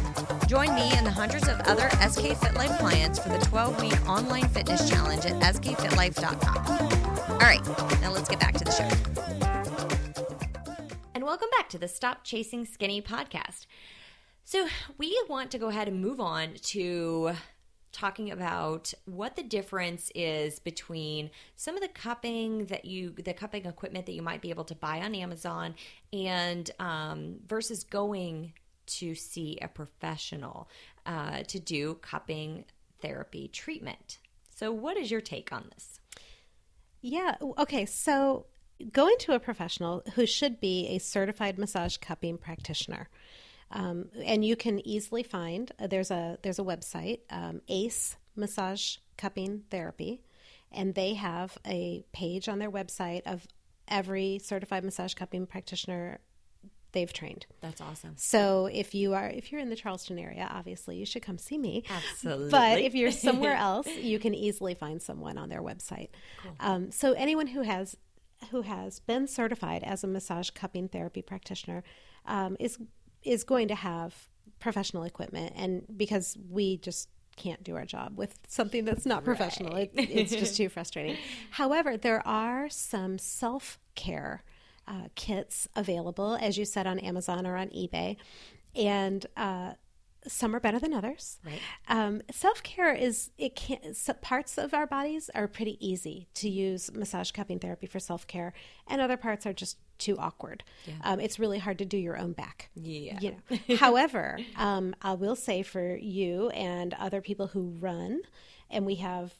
Join 0.47 0.75
me 0.75 0.91
and 0.93 1.05
the 1.05 1.11
hundreds 1.11 1.47
of 1.49 1.61
other 1.61 1.91
SK 2.09 2.35
Fit 2.37 2.55
Life 2.55 2.79
clients 2.79 3.19
for 3.19 3.29
the 3.29 3.39
12 3.39 3.83
week 3.83 4.09
online 4.09 4.49
fitness 4.49 4.89
challenge 4.89 5.27
at 5.27 5.35
skfitlife.com. 5.35 7.33
All 7.33 7.39
right, 7.39 7.63
now 8.01 8.13
let's 8.13 8.29
get 8.29 8.41
back 8.41 8.55
to 8.55 8.65
the 8.65 8.73
show. 8.73 8.89
And 11.15 11.25
welcome 11.25 11.49
back 11.59 11.69
to 11.71 11.79
the 11.79 11.89
Stop 11.89 12.25
Chasing 12.25 12.65
Skinny 12.65 13.03
podcast. 13.03 13.67
So, 14.51 14.67
we 14.97 15.15
want 15.29 15.51
to 15.51 15.59
go 15.59 15.69
ahead 15.69 15.89
and 15.89 16.01
move 16.01 16.21
on 16.21 16.55
to 16.55 17.33
talking 17.93 18.31
about 18.31 18.95
what 19.05 19.37
the 19.37 19.43
difference 19.43 20.11
is 20.15 20.59
between 20.59 21.29
some 21.55 21.75
of 21.75 21.83
the 21.83 21.89
cupping 21.89 22.65
that 22.65 22.87
you 22.87 23.11
the 23.11 23.35
cupping 23.35 23.67
equipment 23.67 24.07
that 24.07 24.13
you 24.13 24.23
might 24.23 24.41
be 24.41 24.49
able 24.49 24.65
to 24.65 24.75
buy 24.75 25.01
on 25.01 25.15
Amazon 25.15 25.75
and 26.15 26.71
um, 26.79 27.41
versus 27.47 27.85
going 27.85 28.55
to 28.87 29.15
see 29.15 29.59
a 29.61 29.69
professional 29.69 30.71
uh, 31.05 31.43
to 31.43 31.61
do 31.61 31.99
cupping 32.01 32.65
therapy 33.03 33.49
treatment. 33.49 34.17
So, 34.57 34.73
what 34.73 34.97
is 34.97 35.11
your 35.11 35.21
take 35.21 35.53
on 35.53 35.67
this? 35.75 36.01
Yeah. 37.03 37.35
Okay. 37.59 37.85
So 37.85 38.47
going 38.93 39.17
to 39.19 39.35
a 39.35 39.41
professional 39.41 40.05
who 40.15 40.25
should 40.25 40.59
be 40.59 40.87
a 40.89 41.01
certified 41.01 41.59
massage 41.59 41.99
cupping 41.99 42.39
practitioner. 42.39 43.11
Um, 43.71 44.07
and 44.25 44.45
you 44.45 44.57
can 44.57 44.87
easily 44.87 45.23
find 45.23 45.71
uh, 45.79 45.87
there's 45.87 46.11
a 46.11 46.39
there's 46.43 46.59
a 46.59 46.65
website 46.65 47.21
um, 47.31 47.61
Ace 47.69 48.17
Massage 48.35 48.97
Cupping 49.17 49.65
Therapy, 49.71 50.23
and 50.73 50.95
they 50.95 51.15
have 51.15 51.59
a 51.67 52.05
page 52.13 52.49
on 52.49 52.59
their 52.59 52.71
website 52.71 53.23
of 53.27 53.47
every 53.87 54.39
certified 54.43 54.85
massage 54.85 55.15
cupping 55.15 55.47
practitioner 55.47 56.21
they've 56.93 57.13
trained. 57.13 57.47
That's 57.61 57.81
awesome. 57.81 58.15
So 58.17 58.67
if 58.67 58.95
you 58.95 59.15
are 59.15 59.29
if 59.29 59.53
you're 59.53 59.61
in 59.61 59.71
the 59.71 59.77
Charleston 59.77 60.19
area, 60.19 60.49
obviously 60.51 60.97
you 60.97 61.07
should 61.07 61.23
come 61.23 61.39
see 61.39 61.59
me. 61.59 61.85
Absolutely. 61.91 62.51
But 62.51 62.81
if 62.81 62.95
you're 62.95 63.11
somewhere 63.29 63.55
else, 63.55 63.89
you 63.89 64.19
can 64.19 64.35
easily 64.35 64.75
find 64.75 65.03
someone 65.03 65.39
on 65.39 65.49
their 65.49 65.63
website. 65.63 66.09
Um, 66.61 66.91
so 66.91 67.13
anyone 67.13 67.49
who 67.49 67.63
has 67.63 67.97
who 68.51 68.63
has 68.63 69.01
been 69.01 69.27
certified 69.27 69.83
as 69.83 70.05
a 70.05 70.07
massage 70.07 70.51
cupping 70.51 70.89
therapy 70.89 71.23
practitioner 71.23 71.83
um, 72.25 72.57
is 72.61 72.79
is 73.23 73.45
going 73.45 73.69
to 73.69 73.75
have 73.75 74.29
professional 74.61 75.05
equipment, 75.05 75.53
and 75.57 75.85
because 75.97 76.37
we 76.51 76.77
just 76.79 77.09
can't 77.37 77.63
do 77.63 77.77
our 77.77 77.85
job 77.85 78.19
with 78.19 78.39
something 78.49 78.85
that's 78.85 79.07
not 79.07 79.25
professional, 79.25 79.77
it, 79.77 79.93
it's 79.95 80.33
just 80.33 80.57
too 80.57 80.69
frustrating. 80.69 81.17
However, 81.51 81.97
there 81.97 82.27
are 82.27 82.69
some 82.69 83.19
self 83.19 83.79
care 83.95 84.43
uh, 84.87 85.09
kits 85.15 85.69
available, 85.77 86.37
as 86.41 86.59
you 86.59 86.65
said, 86.65 86.87
on 86.87 86.99
Amazon 86.99 87.47
or 87.47 87.57
on 87.57 87.69
eBay, 87.69 88.17
and 88.75 89.25
uh, 89.37 89.73
some 90.27 90.55
are 90.55 90.61
better 90.61 90.79
than 90.79 90.93
others. 90.93 91.39
Right. 91.45 91.61
Um, 91.89 92.23
Self 92.31 92.63
care 92.63 92.95
is 92.95 93.31
it 93.39 93.55
can 93.55 93.95
so 93.95 94.15
parts 94.15 94.59
of 94.59 94.75
our 94.75 94.87
bodies 94.87 95.31
are 95.35 95.47
pretty 95.47 95.77
easy 95.87 96.29
to 96.35 96.49
use 96.49 96.91
massage 96.93 97.31
cupping 97.31 97.59
therapy 97.59 97.87
for 97.87 97.99
self 97.99 98.27
care, 98.27 98.53
and 98.87 99.01
other 99.01 99.17
parts 99.17 99.47
are 99.47 99.53
just 99.53 99.79
too 99.99 100.17
awkward. 100.19 100.65
Um, 101.03 101.21
it's 101.21 101.39
really 101.39 101.59
hard 101.59 101.79
to 101.79 101.85
do 101.85 101.97
your 101.97 102.17
own 102.17 102.33
back. 102.33 102.71
Yeah. 102.75 103.19
You 103.21 103.37
know. 103.51 103.77
However, 103.77 104.39
um, 104.57 104.95
I 105.03 105.15
will 105.15 105.37
say 105.37 105.63
for 105.63 105.97
you 105.97 106.49
and 106.51 106.95
other 106.95 107.21
people 107.21 107.49
who 107.49 107.77
run, 107.81 108.23
and 108.71 108.87
we 108.87 108.97
have 108.97 109.35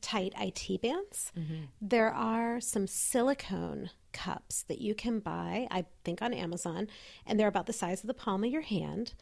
tight 0.00 0.34
IT 0.38 0.82
bands, 0.82 1.32
there 1.80 2.12
are 2.12 2.60
some 2.60 2.86
silicone 2.86 3.90
cups 4.12 4.64
that 4.64 4.80
you 4.80 4.94
can 4.94 5.20
buy, 5.20 5.66
I 5.70 5.86
think 6.04 6.20
on 6.22 6.34
Amazon, 6.34 6.88
and 7.26 7.38
they're 7.38 7.48
about 7.48 7.66
the 7.66 7.72
size 7.72 8.02
of 8.02 8.08
the 8.08 8.14
palm 8.14 8.44
of 8.44 8.50
your 8.50 8.62
hand. 8.62 9.14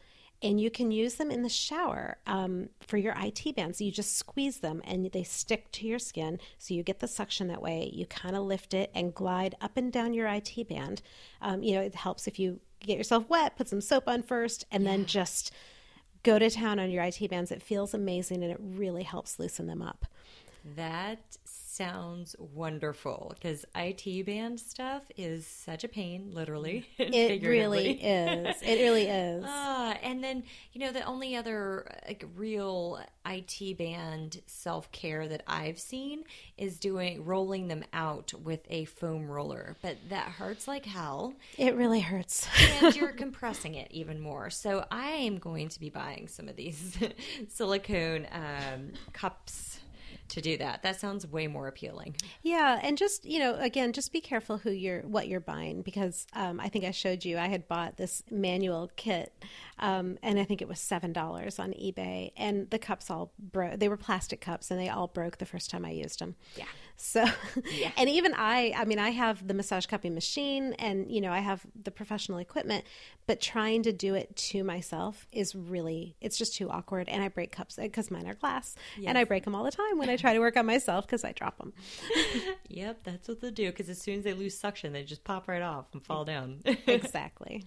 And 0.43 0.59
you 0.59 0.71
can 0.71 0.91
use 0.91 1.15
them 1.15 1.29
in 1.29 1.43
the 1.43 1.49
shower 1.49 2.17
um, 2.25 2.69
for 2.79 2.97
your 2.97 3.15
IT 3.17 3.55
bands. 3.55 3.79
You 3.79 3.91
just 3.91 4.17
squeeze 4.17 4.59
them 4.59 4.81
and 4.85 5.11
they 5.11 5.23
stick 5.23 5.71
to 5.73 5.87
your 5.87 5.99
skin. 5.99 6.39
So 6.57 6.73
you 6.73 6.81
get 6.81 6.99
the 6.99 7.07
suction 7.07 7.47
that 7.49 7.61
way. 7.61 7.91
You 7.93 8.07
kind 8.07 8.35
of 8.35 8.43
lift 8.43 8.73
it 8.73 8.89
and 8.95 9.13
glide 9.13 9.55
up 9.61 9.77
and 9.77 9.91
down 9.91 10.13
your 10.15 10.27
IT 10.27 10.67
band. 10.67 11.03
Um, 11.41 11.61
you 11.61 11.75
know, 11.75 11.81
it 11.81 11.93
helps 11.93 12.27
if 12.27 12.39
you 12.39 12.59
get 12.79 12.97
yourself 12.97 13.29
wet, 13.29 13.55
put 13.55 13.69
some 13.69 13.81
soap 13.81 14.07
on 14.07 14.23
first, 14.23 14.65
and 14.71 14.85
then 14.85 15.05
just 15.05 15.51
go 16.23 16.39
to 16.39 16.49
town 16.49 16.79
on 16.79 16.89
your 16.89 17.03
IT 17.03 17.29
bands. 17.29 17.51
It 17.51 17.61
feels 17.61 17.93
amazing 17.93 18.43
and 18.43 18.51
it 18.51 18.59
really 18.59 19.03
helps 19.03 19.39
loosen 19.39 19.67
them 19.67 19.81
up. 19.81 20.05
That 20.75 21.37
sounds 21.71 22.35
wonderful 22.39 23.33
because 23.35 23.65
IT 23.75 24.25
band 24.25 24.59
stuff 24.59 25.03
is 25.17 25.45
such 25.47 25.83
a 25.83 25.87
pain, 25.87 26.31
literally. 26.33 26.85
It 26.97 27.43
really 27.43 27.91
is. 28.01 28.55
It 28.61 28.79
really 28.81 29.07
is. 29.07 29.43
Ah, 29.47 29.97
and 30.03 30.23
then 30.23 30.43
you 30.73 30.79
know 30.81 30.91
the 30.91 31.03
only 31.03 31.35
other 31.35 31.89
like 32.07 32.23
real 32.35 32.99
IT 33.25 33.77
band 33.77 34.41
self 34.47 34.91
care 34.91 35.27
that 35.27 35.43
I've 35.47 35.79
seen 35.79 36.23
is 36.57 36.77
doing 36.79 37.25
rolling 37.25 37.67
them 37.67 37.83
out 37.93 38.33
with 38.43 38.61
a 38.69 38.85
foam 38.85 39.29
roller, 39.29 39.75
but 39.81 39.97
that 40.09 40.27
hurts 40.27 40.67
like 40.67 40.85
hell, 40.85 41.33
It 41.57 41.75
really 41.75 41.99
hurts. 42.01 42.47
and 42.81 42.95
you're 42.97 43.11
compressing 43.11 43.75
it 43.75 43.87
even 43.91 44.19
more. 44.19 44.49
So 44.49 44.85
I 44.91 45.07
am 45.11 45.37
going 45.37 45.69
to 45.69 45.79
be 45.79 45.89
buying 45.89 46.27
some 46.27 46.47
of 46.47 46.55
these 46.55 46.97
silicone 47.49 48.27
um, 48.31 48.91
cups 49.13 49.79
to 50.31 50.41
do 50.41 50.57
that. 50.57 50.81
That 50.83 50.99
sounds 50.99 51.27
way 51.27 51.47
more 51.47 51.67
appealing. 51.67 52.15
Yeah, 52.41 52.79
and 52.81 52.97
just 52.97 53.25
you 53.25 53.39
know, 53.39 53.55
again, 53.55 53.93
just 53.93 54.11
be 54.11 54.21
careful 54.21 54.57
who 54.57 54.71
you're, 54.71 55.01
what 55.01 55.27
you're 55.27 55.39
buying, 55.39 55.81
because 55.81 56.25
um, 56.33 56.59
I 56.59 56.69
think 56.69 56.85
I 56.85 56.91
showed 56.91 57.25
you 57.25 57.37
I 57.37 57.47
had 57.47 57.67
bought 57.67 57.97
this 57.97 58.23
manual 58.31 58.89
kit, 58.95 59.33
um, 59.79 60.17
and 60.23 60.39
I 60.39 60.43
think 60.43 60.61
it 60.61 60.67
was 60.67 60.79
seven 60.79 61.13
dollars 61.13 61.59
on 61.59 61.71
eBay, 61.71 62.31
and 62.37 62.69
the 62.69 62.79
cups 62.79 63.11
all 63.11 63.33
broke. 63.39 63.79
They 63.79 63.89
were 63.89 63.97
plastic 63.97 64.41
cups, 64.41 64.71
and 64.71 64.79
they 64.79 64.89
all 64.89 65.07
broke 65.07 65.37
the 65.37 65.45
first 65.45 65.69
time 65.69 65.85
I 65.85 65.91
used 65.91 66.19
them. 66.19 66.35
Yeah. 66.55 66.65
So, 66.97 67.25
and 67.97 68.09
even 68.09 68.33
I, 68.35 68.73
I 68.75 68.85
mean, 68.85 68.99
I 68.99 69.09
have 69.09 69.47
the 69.47 69.53
massage 69.53 69.85
cupping 69.85 70.13
machine, 70.13 70.73
and 70.73 71.11
you 71.11 71.21
know, 71.21 71.31
I 71.31 71.39
have 71.39 71.65
the 71.81 71.91
professional 71.91 72.37
equipment, 72.37 72.85
but 73.27 73.41
trying 73.41 73.83
to 73.83 73.91
do 73.91 74.15
it 74.15 74.35
to 74.35 74.63
myself 74.63 75.25
is 75.31 75.55
really, 75.55 76.15
it's 76.21 76.37
just 76.37 76.55
too 76.55 76.69
awkward, 76.69 77.09
and 77.09 77.23
I 77.23 77.27
break 77.27 77.51
cups 77.51 77.77
uh, 77.79 77.83
because 77.83 78.11
mine 78.11 78.27
are 78.27 78.33
glass, 78.35 78.75
and 79.05 79.17
I 79.17 79.23
break 79.23 79.45
them 79.45 79.55
all 79.55 79.63
the 79.63 79.71
time 79.71 79.97
when 79.97 80.09
I 80.09 80.15
try 80.17 80.33
to 80.33 80.39
work 80.39 80.57
on 80.57 80.65
myself 80.65 81.05
because 81.05 81.23
I 81.23 81.31
drop 81.31 81.57
them. 81.57 81.73
Yep, 82.69 83.03
that's 83.03 83.27
what 83.27 83.41
they 83.41 83.51
do. 83.51 83.69
Because 83.69 83.89
as 83.89 83.99
soon 83.99 84.19
as 84.19 84.23
they 84.23 84.33
lose 84.33 84.57
suction, 84.57 84.93
they 84.93 85.03
just 85.03 85.25
pop 85.25 85.49
right 85.49 85.61
off 85.61 85.87
and 85.91 86.01
fall 86.01 86.23
down. 86.23 86.61
exactly. 86.87 87.65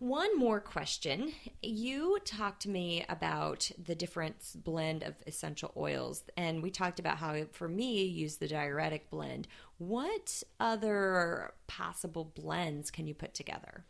One 0.00 0.38
more 0.38 0.60
question. 0.60 1.32
You 1.62 2.18
talked 2.24 2.62
to 2.62 2.70
me 2.70 3.04
about 3.08 3.70
the 3.82 3.94
different 3.94 4.36
blend 4.64 5.02
of 5.02 5.14
essential 5.26 5.72
oils, 5.76 6.22
and 6.36 6.62
we 6.62 6.70
talked 6.70 6.98
about 6.98 7.18
how, 7.18 7.44
for 7.52 7.68
me, 7.68 8.04
use 8.04 8.36
the 8.36 8.48
diuretic 8.48 9.10
blend. 9.10 9.48
What 9.78 10.42
other 10.60 11.52
possible 11.66 12.24
blends 12.24 12.90
can 12.90 13.06
you 13.06 13.14
put 13.14 13.34
together? 13.34 13.84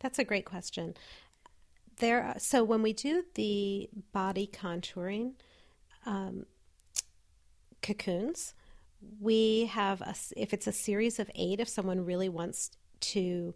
That's 0.00 0.18
a 0.18 0.24
great 0.24 0.44
question. 0.44 0.94
There, 1.98 2.22
are, 2.22 2.38
so 2.38 2.62
when 2.62 2.82
we 2.82 2.92
do 2.92 3.24
the 3.34 3.90
body 4.12 4.48
contouring 4.52 5.32
um, 6.06 6.46
cocoons, 7.82 8.54
we 9.20 9.66
have 9.66 10.00
a, 10.00 10.14
if 10.36 10.52
it's 10.52 10.66
a 10.66 10.72
series 10.72 11.18
of 11.18 11.30
eight, 11.34 11.60
if 11.60 11.68
someone 11.68 12.04
really 12.04 12.28
wants 12.28 12.70
to 13.00 13.54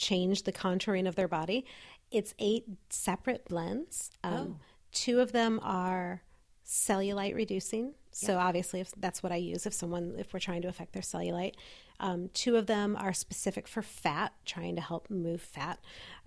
change 0.00 0.42
the 0.42 0.52
contouring 0.52 1.06
of 1.06 1.14
their 1.14 1.28
body, 1.28 1.64
it's 2.10 2.34
eight 2.38 2.64
separate 2.88 3.44
blends. 3.46 4.10
Um, 4.24 4.58
Two 4.92 5.20
of 5.20 5.30
them 5.30 5.60
are 5.62 6.22
cellulite 6.66 7.36
reducing. 7.36 7.94
So 8.10 8.38
obviously, 8.38 8.80
if 8.80 8.90
that's 8.96 9.22
what 9.22 9.30
I 9.30 9.36
use, 9.36 9.66
if 9.66 9.72
someone 9.72 10.16
if 10.18 10.32
we're 10.32 10.40
trying 10.40 10.62
to 10.62 10.68
affect 10.68 10.92
their 10.92 11.02
cellulite, 11.02 11.54
um, 12.00 12.28
two 12.34 12.56
of 12.56 12.66
them 12.66 12.96
are 12.96 13.12
specific 13.12 13.68
for 13.68 13.82
fat, 13.82 14.32
trying 14.44 14.74
to 14.74 14.82
help 14.82 15.08
move 15.08 15.40
fat. 15.40 15.78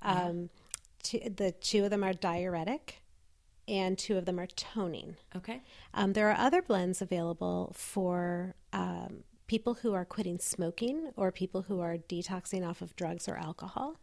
Um, 0.02 0.50
two, 1.02 1.20
the 1.20 1.52
two 1.52 1.84
of 1.84 1.90
them 1.90 2.04
are 2.04 2.14
diuretic, 2.14 3.02
and 3.68 3.98
two 3.98 4.18
of 4.18 4.24
them 4.24 4.40
are 4.40 4.48
toning. 4.48 5.18
Okay. 5.36 5.62
Um, 5.94 6.14
there 6.14 6.30
are 6.30 6.38
other 6.38 6.62
blends 6.62 7.02
available 7.02 7.74
for 7.76 8.56
um, 8.72 9.24
people 9.48 9.76
who 9.76 9.94
are 9.94 10.06
quitting 10.06 10.40
smoking 10.40 11.12
or 11.16 11.32
people 11.32 11.64
who 11.64 11.80
are 11.80 11.98
detoxing 11.98 12.68
off 12.68 12.82
of 12.82 12.96
drugs 12.96 13.28
or 13.28 13.36
alcohol. 13.36 14.00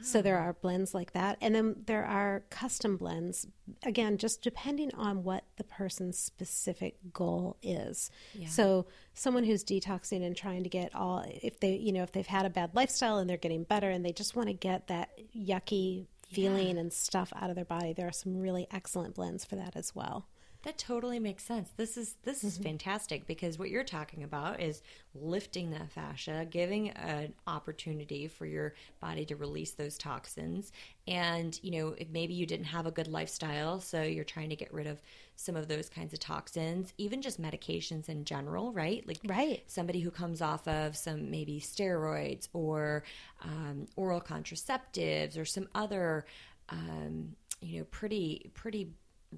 So 0.00 0.22
there 0.22 0.38
are 0.38 0.54
blends 0.54 0.94
like 0.94 1.12
that. 1.12 1.36
And 1.42 1.54
then 1.54 1.76
there 1.86 2.04
are 2.06 2.44
custom 2.48 2.96
blends, 2.96 3.46
again, 3.82 4.16
just 4.16 4.40
depending 4.40 4.90
on 4.94 5.22
what 5.22 5.44
the 5.56 5.64
person's 5.64 6.18
specific 6.18 6.96
goal 7.12 7.58
is. 7.62 8.10
So 8.48 8.86
someone 9.12 9.44
who's 9.44 9.62
detoxing 9.62 10.24
and 10.24 10.34
trying 10.34 10.62
to 10.62 10.70
get 10.70 10.94
all, 10.94 11.24
if 11.28 11.60
they, 11.60 11.74
you 11.74 11.92
know, 11.92 12.02
if 12.02 12.12
they've 12.12 12.26
had 12.26 12.46
a 12.46 12.50
bad 12.50 12.74
lifestyle 12.74 13.18
and 13.18 13.28
they're 13.28 13.36
getting 13.36 13.64
better 13.64 13.90
and 13.90 14.02
they 14.04 14.12
just 14.12 14.34
want 14.34 14.48
to 14.48 14.54
get 14.54 14.86
that 14.86 15.10
yucky 15.36 16.06
feeling 16.32 16.78
and 16.78 16.92
stuff 16.92 17.32
out 17.36 17.50
of 17.50 17.56
their 17.56 17.64
body, 17.64 17.92
there 17.92 18.08
are 18.08 18.12
some 18.12 18.40
really 18.40 18.66
excellent 18.70 19.14
blends 19.14 19.44
for 19.44 19.56
that 19.56 19.76
as 19.76 19.94
well. 19.94 20.26
That 20.66 20.78
totally 20.78 21.20
makes 21.20 21.44
sense. 21.44 21.70
This 21.76 21.96
is 21.96 22.16
this 22.24 22.42
is 22.42 22.58
fantastic 22.58 23.28
because 23.28 23.56
what 23.56 23.70
you're 23.70 23.84
talking 23.84 24.24
about 24.24 24.60
is 24.60 24.82
lifting 25.14 25.70
that 25.70 25.92
fascia, 25.92 26.44
giving 26.50 26.90
an 26.90 27.34
opportunity 27.46 28.26
for 28.26 28.46
your 28.46 28.74
body 28.98 29.24
to 29.26 29.36
release 29.36 29.70
those 29.70 29.96
toxins. 29.96 30.72
And 31.06 31.56
you 31.62 31.70
know, 31.70 31.94
if 31.96 32.08
maybe 32.08 32.34
you 32.34 32.46
didn't 32.46 32.66
have 32.66 32.84
a 32.84 32.90
good 32.90 33.06
lifestyle, 33.06 33.78
so 33.78 34.02
you're 34.02 34.24
trying 34.24 34.50
to 34.50 34.56
get 34.56 34.74
rid 34.74 34.88
of 34.88 35.00
some 35.36 35.54
of 35.54 35.68
those 35.68 35.88
kinds 35.88 36.12
of 36.12 36.18
toxins, 36.18 36.92
even 36.98 37.22
just 37.22 37.40
medications 37.40 38.08
in 38.08 38.24
general, 38.24 38.72
right? 38.72 39.06
Like 39.06 39.20
Right. 39.24 39.62
somebody 39.68 40.00
who 40.00 40.10
comes 40.10 40.42
off 40.42 40.66
of 40.66 40.96
some 40.96 41.30
maybe 41.30 41.60
steroids 41.60 42.48
or 42.52 43.04
um, 43.40 43.86
oral 43.94 44.20
contraceptives 44.20 45.38
or 45.38 45.44
some 45.44 45.68
other, 45.76 46.26
um, 46.70 47.36
you 47.60 47.78
know, 47.78 47.84
pretty 47.92 48.50
pretty 48.52 48.90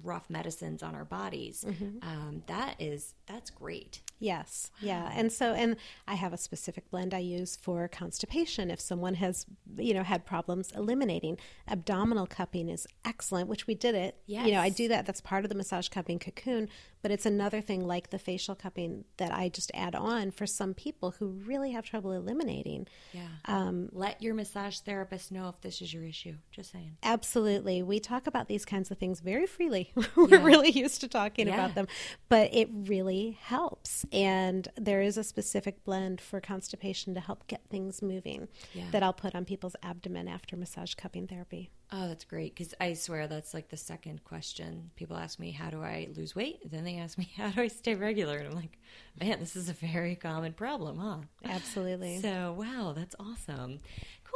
rough 0.03 0.29
medicines 0.29 0.83
on 0.83 0.95
our 0.95 1.05
bodies. 1.05 1.65
Um, 2.01 2.43
that 2.47 2.75
is 2.79 3.13
that's 3.25 3.49
great. 3.49 4.01
Yes, 4.19 4.69
yeah, 4.81 5.09
and 5.13 5.31
so 5.31 5.53
and 5.53 5.77
I 6.07 6.15
have 6.15 6.33
a 6.33 6.37
specific 6.37 6.89
blend 6.91 7.13
I 7.13 7.19
use 7.19 7.55
for 7.55 7.87
constipation. 7.87 8.69
If 8.69 8.79
someone 8.81 9.15
has, 9.15 9.45
you 9.77 9.93
know, 9.93 10.03
had 10.03 10.25
problems 10.25 10.71
eliminating, 10.75 11.37
abdominal 11.67 12.27
cupping 12.27 12.67
is 12.69 12.85
excellent, 13.05 13.47
which 13.47 13.65
we 13.65 13.75
did 13.75 13.95
it. 13.95 14.17
Yeah. 14.25 14.45
you 14.45 14.51
know, 14.51 14.59
I 14.61 14.69
do 14.69 14.87
that. 14.89 15.05
That's 15.05 15.21
part 15.21 15.45
of 15.45 15.49
the 15.49 15.55
massage 15.55 15.87
cupping 15.87 16.19
cocoon, 16.19 16.67
but 17.01 17.11
it's 17.11 17.25
another 17.25 17.61
thing 17.61 17.87
like 17.87 18.09
the 18.09 18.19
facial 18.19 18.55
cupping 18.55 19.05
that 19.17 19.31
I 19.33 19.47
just 19.47 19.71
add 19.73 19.95
on 19.95 20.31
for 20.31 20.45
some 20.45 20.73
people 20.73 21.11
who 21.11 21.27
really 21.45 21.71
have 21.71 21.85
trouble 21.85 22.11
eliminating. 22.11 22.87
Yeah. 23.13 23.21
Um, 23.45 23.87
Let 23.93 24.21
your 24.21 24.33
massage 24.33 24.79
therapist 24.79 25.31
know 25.31 25.47
if 25.49 25.61
this 25.61 25.81
is 25.81 25.93
your 25.93 26.03
issue. 26.03 26.35
Just 26.51 26.71
saying. 26.73 26.97
Absolutely. 27.03 27.81
We 27.83 27.99
talk 28.01 28.27
about 28.27 28.49
these 28.49 28.65
kinds 28.65 28.91
of 28.91 28.97
things 28.97 29.21
very 29.21 29.45
freely. 29.45 29.93
We're 30.17 30.39
really 30.41 30.71
used 30.71 30.99
to 31.01 31.07
talking 31.07 31.47
Yeah. 31.47 31.53
about 31.53 31.75
them, 31.75 31.87
but 32.27 32.53
it 32.53 32.67
really 32.73 33.37
helps. 33.41 34.05
And 34.11 34.67
there 34.75 35.01
is 35.01 35.17
a 35.17 35.23
specific 35.23 35.83
blend 35.83 36.19
for 36.21 36.41
constipation 36.41 37.13
to 37.13 37.19
help 37.19 37.47
get 37.47 37.61
things 37.69 38.01
moving 38.01 38.47
Yeah. 38.73 38.85
that 38.91 39.03
I'll 39.03 39.13
put 39.13 39.35
on 39.35 39.45
people's 39.45 39.75
abdomen 39.83 40.27
after 40.27 40.55
massage 40.57 40.93
cupping 40.95 41.27
therapy. 41.27 41.69
Oh, 41.91 42.07
that's 42.07 42.23
great 42.25 42.55
because 42.55 42.75
I 42.79 42.93
swear 42.93 43.27
that's 43.27 43.53
like 43.53 43.69
the 43.69 43.77
second 43.77 44.23
question. 44.23 44.91
People 44.95 45.17
ask 45.17 45.39
me, 45.39 45.49
"How 45.51 45.71
do 45.71 45.81
I 45.81 46.07
lose 46.15 46.35
weight?" 46.35 46.59
Then 46.69 46.83
they 46.83 46.97
ask 46.97 47.17
me, 47.17 47.31
"How 47.35 47.49
do 47.49 47.61
I 47.61 47.67
stay 47.67 47.95
regular?" 47.95 48.37
And 48.37 48.47
I'm 48.49 48.53
like, 48.55 48.77
"Man, 49.19 49.39
this 49.39 49.55
is 49.55 49.69
a 49.69 49.73
very 49.73 50.15
common 50.15 50.53
problem, 50.53 50.99
huh?" 50.99 51.17
Absolutely. 51.43 52.19
So, 52.21 52.53
wow, 52.59 52.93
that's 52.95 53.15
awesome. 53.19 53.79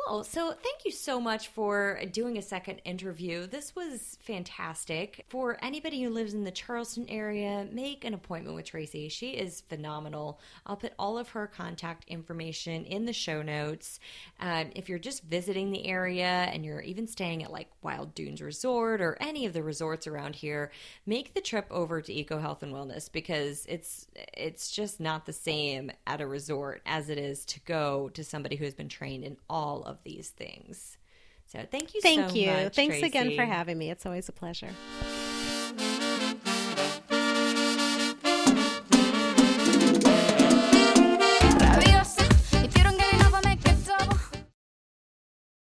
Cool. 0.07 0.25
So, 0.25 0.51
thank 0.51 0.83
you 0.83 0.91
so 0.91 1.21
much 1.21 1.47
for 1.47 2.01
doing 2.11 2.37
a 2.37 2.41
second 2.41 2.81
interview. 2.83 3.47
This 3.47 3.73
was 3.73 4.17
fantastic. 4.21 5.25
For 5.29 5.57
anybody 5.61 6.03
who 6.03 6.09
lives 6.09 6.33
in 6.33 6.43
the 6.43 6.51
Charleston 6.51 7.05
area, 7.07 7.65
make 7.71 8.03
an 8.03 8.13
appointment 8.13 8.55
with 8.55 8.65
Tracy. 8.65 9.07
She 9.07 9.31
is 9.31 9.61
phenomenal. 9.61 10.41
I'll 10.65 10.75
put 10.75 10.91
all 10.99 11.17
of 11.17 11.29
her 11.29 11.47
contact 11.47 12.03
information 12.09 12.83
in 12.83 13.05
the 13.05 13.13
show 13.13 13.41
notes. 13.41 14.01
Um, 14.41 14.71
if 14.75 14.89
you're 14.89 14.99
just 14.99 15.23
visiting 15.23 15.71
the 15.71 15.85
area 15.87 16.25
and 16.25 16.65
you're 16.65 16.81
even 16.81 17.07
staying 17.07 17.41
at 17.41 17.51
like 17.51 17.69
Wild 17.81 18.13
Dunes 18.13 18.41
Resort 18.41 18.99
or 18.99 19.17
any 19.21 19.45
of 19.45 19.53
the 19.53 19.63
resorts 19.63 20.05
around 20.05 20.35
here, 20.35 20.71
make 21.05 21.33
the 21.33 21.41
trip 21.41 21.65
over 21.71 22.01
to 22.01 22.13
Eco 22.13 22.39
Health 22.39 22.61
and 22.61 22.73
Wellness 22.73 23.09
because 23.09 23.65
it's 23.69 24.07
it's 24.33 24.69
just 24.69 24.99
not 24.99 25.25
the 25.25 25.33
same 25.33 25.91
at 26.05 26.19
a 26.19 26.27
resort 26.27 26.81
as 26.85 27.09
it 27.09 27.17
is 27.17 27.45
to 27.45 27.61
go 27.61 28.09
to 28.09 28.23
somebody 28.23 28.57
who 28.57 28.65
has 28.65 28.73
been 28.73 28.89
trained 28.89 29.23
in 29.23 29.37
all 29.49 29.83
of 29.83 29.92
these 30.03 30.29
things. 30.29 30.97
So 31.45 31.59
thank 31.69 31.93
you 31.93 32.01
Thank 32.01 32.31
so 32.31 32.35
you. 32.35 32.47
much, 32.47 32.75
Thanks 32.75 33.01
again 33.03 33.35
for 33.35 33.45
having 33.45 33.77
me. 33.77 33.91
It's 33.91 34.05
always 34.05 34.27
a 34.29 34.31
pleasure. 34.31 34.69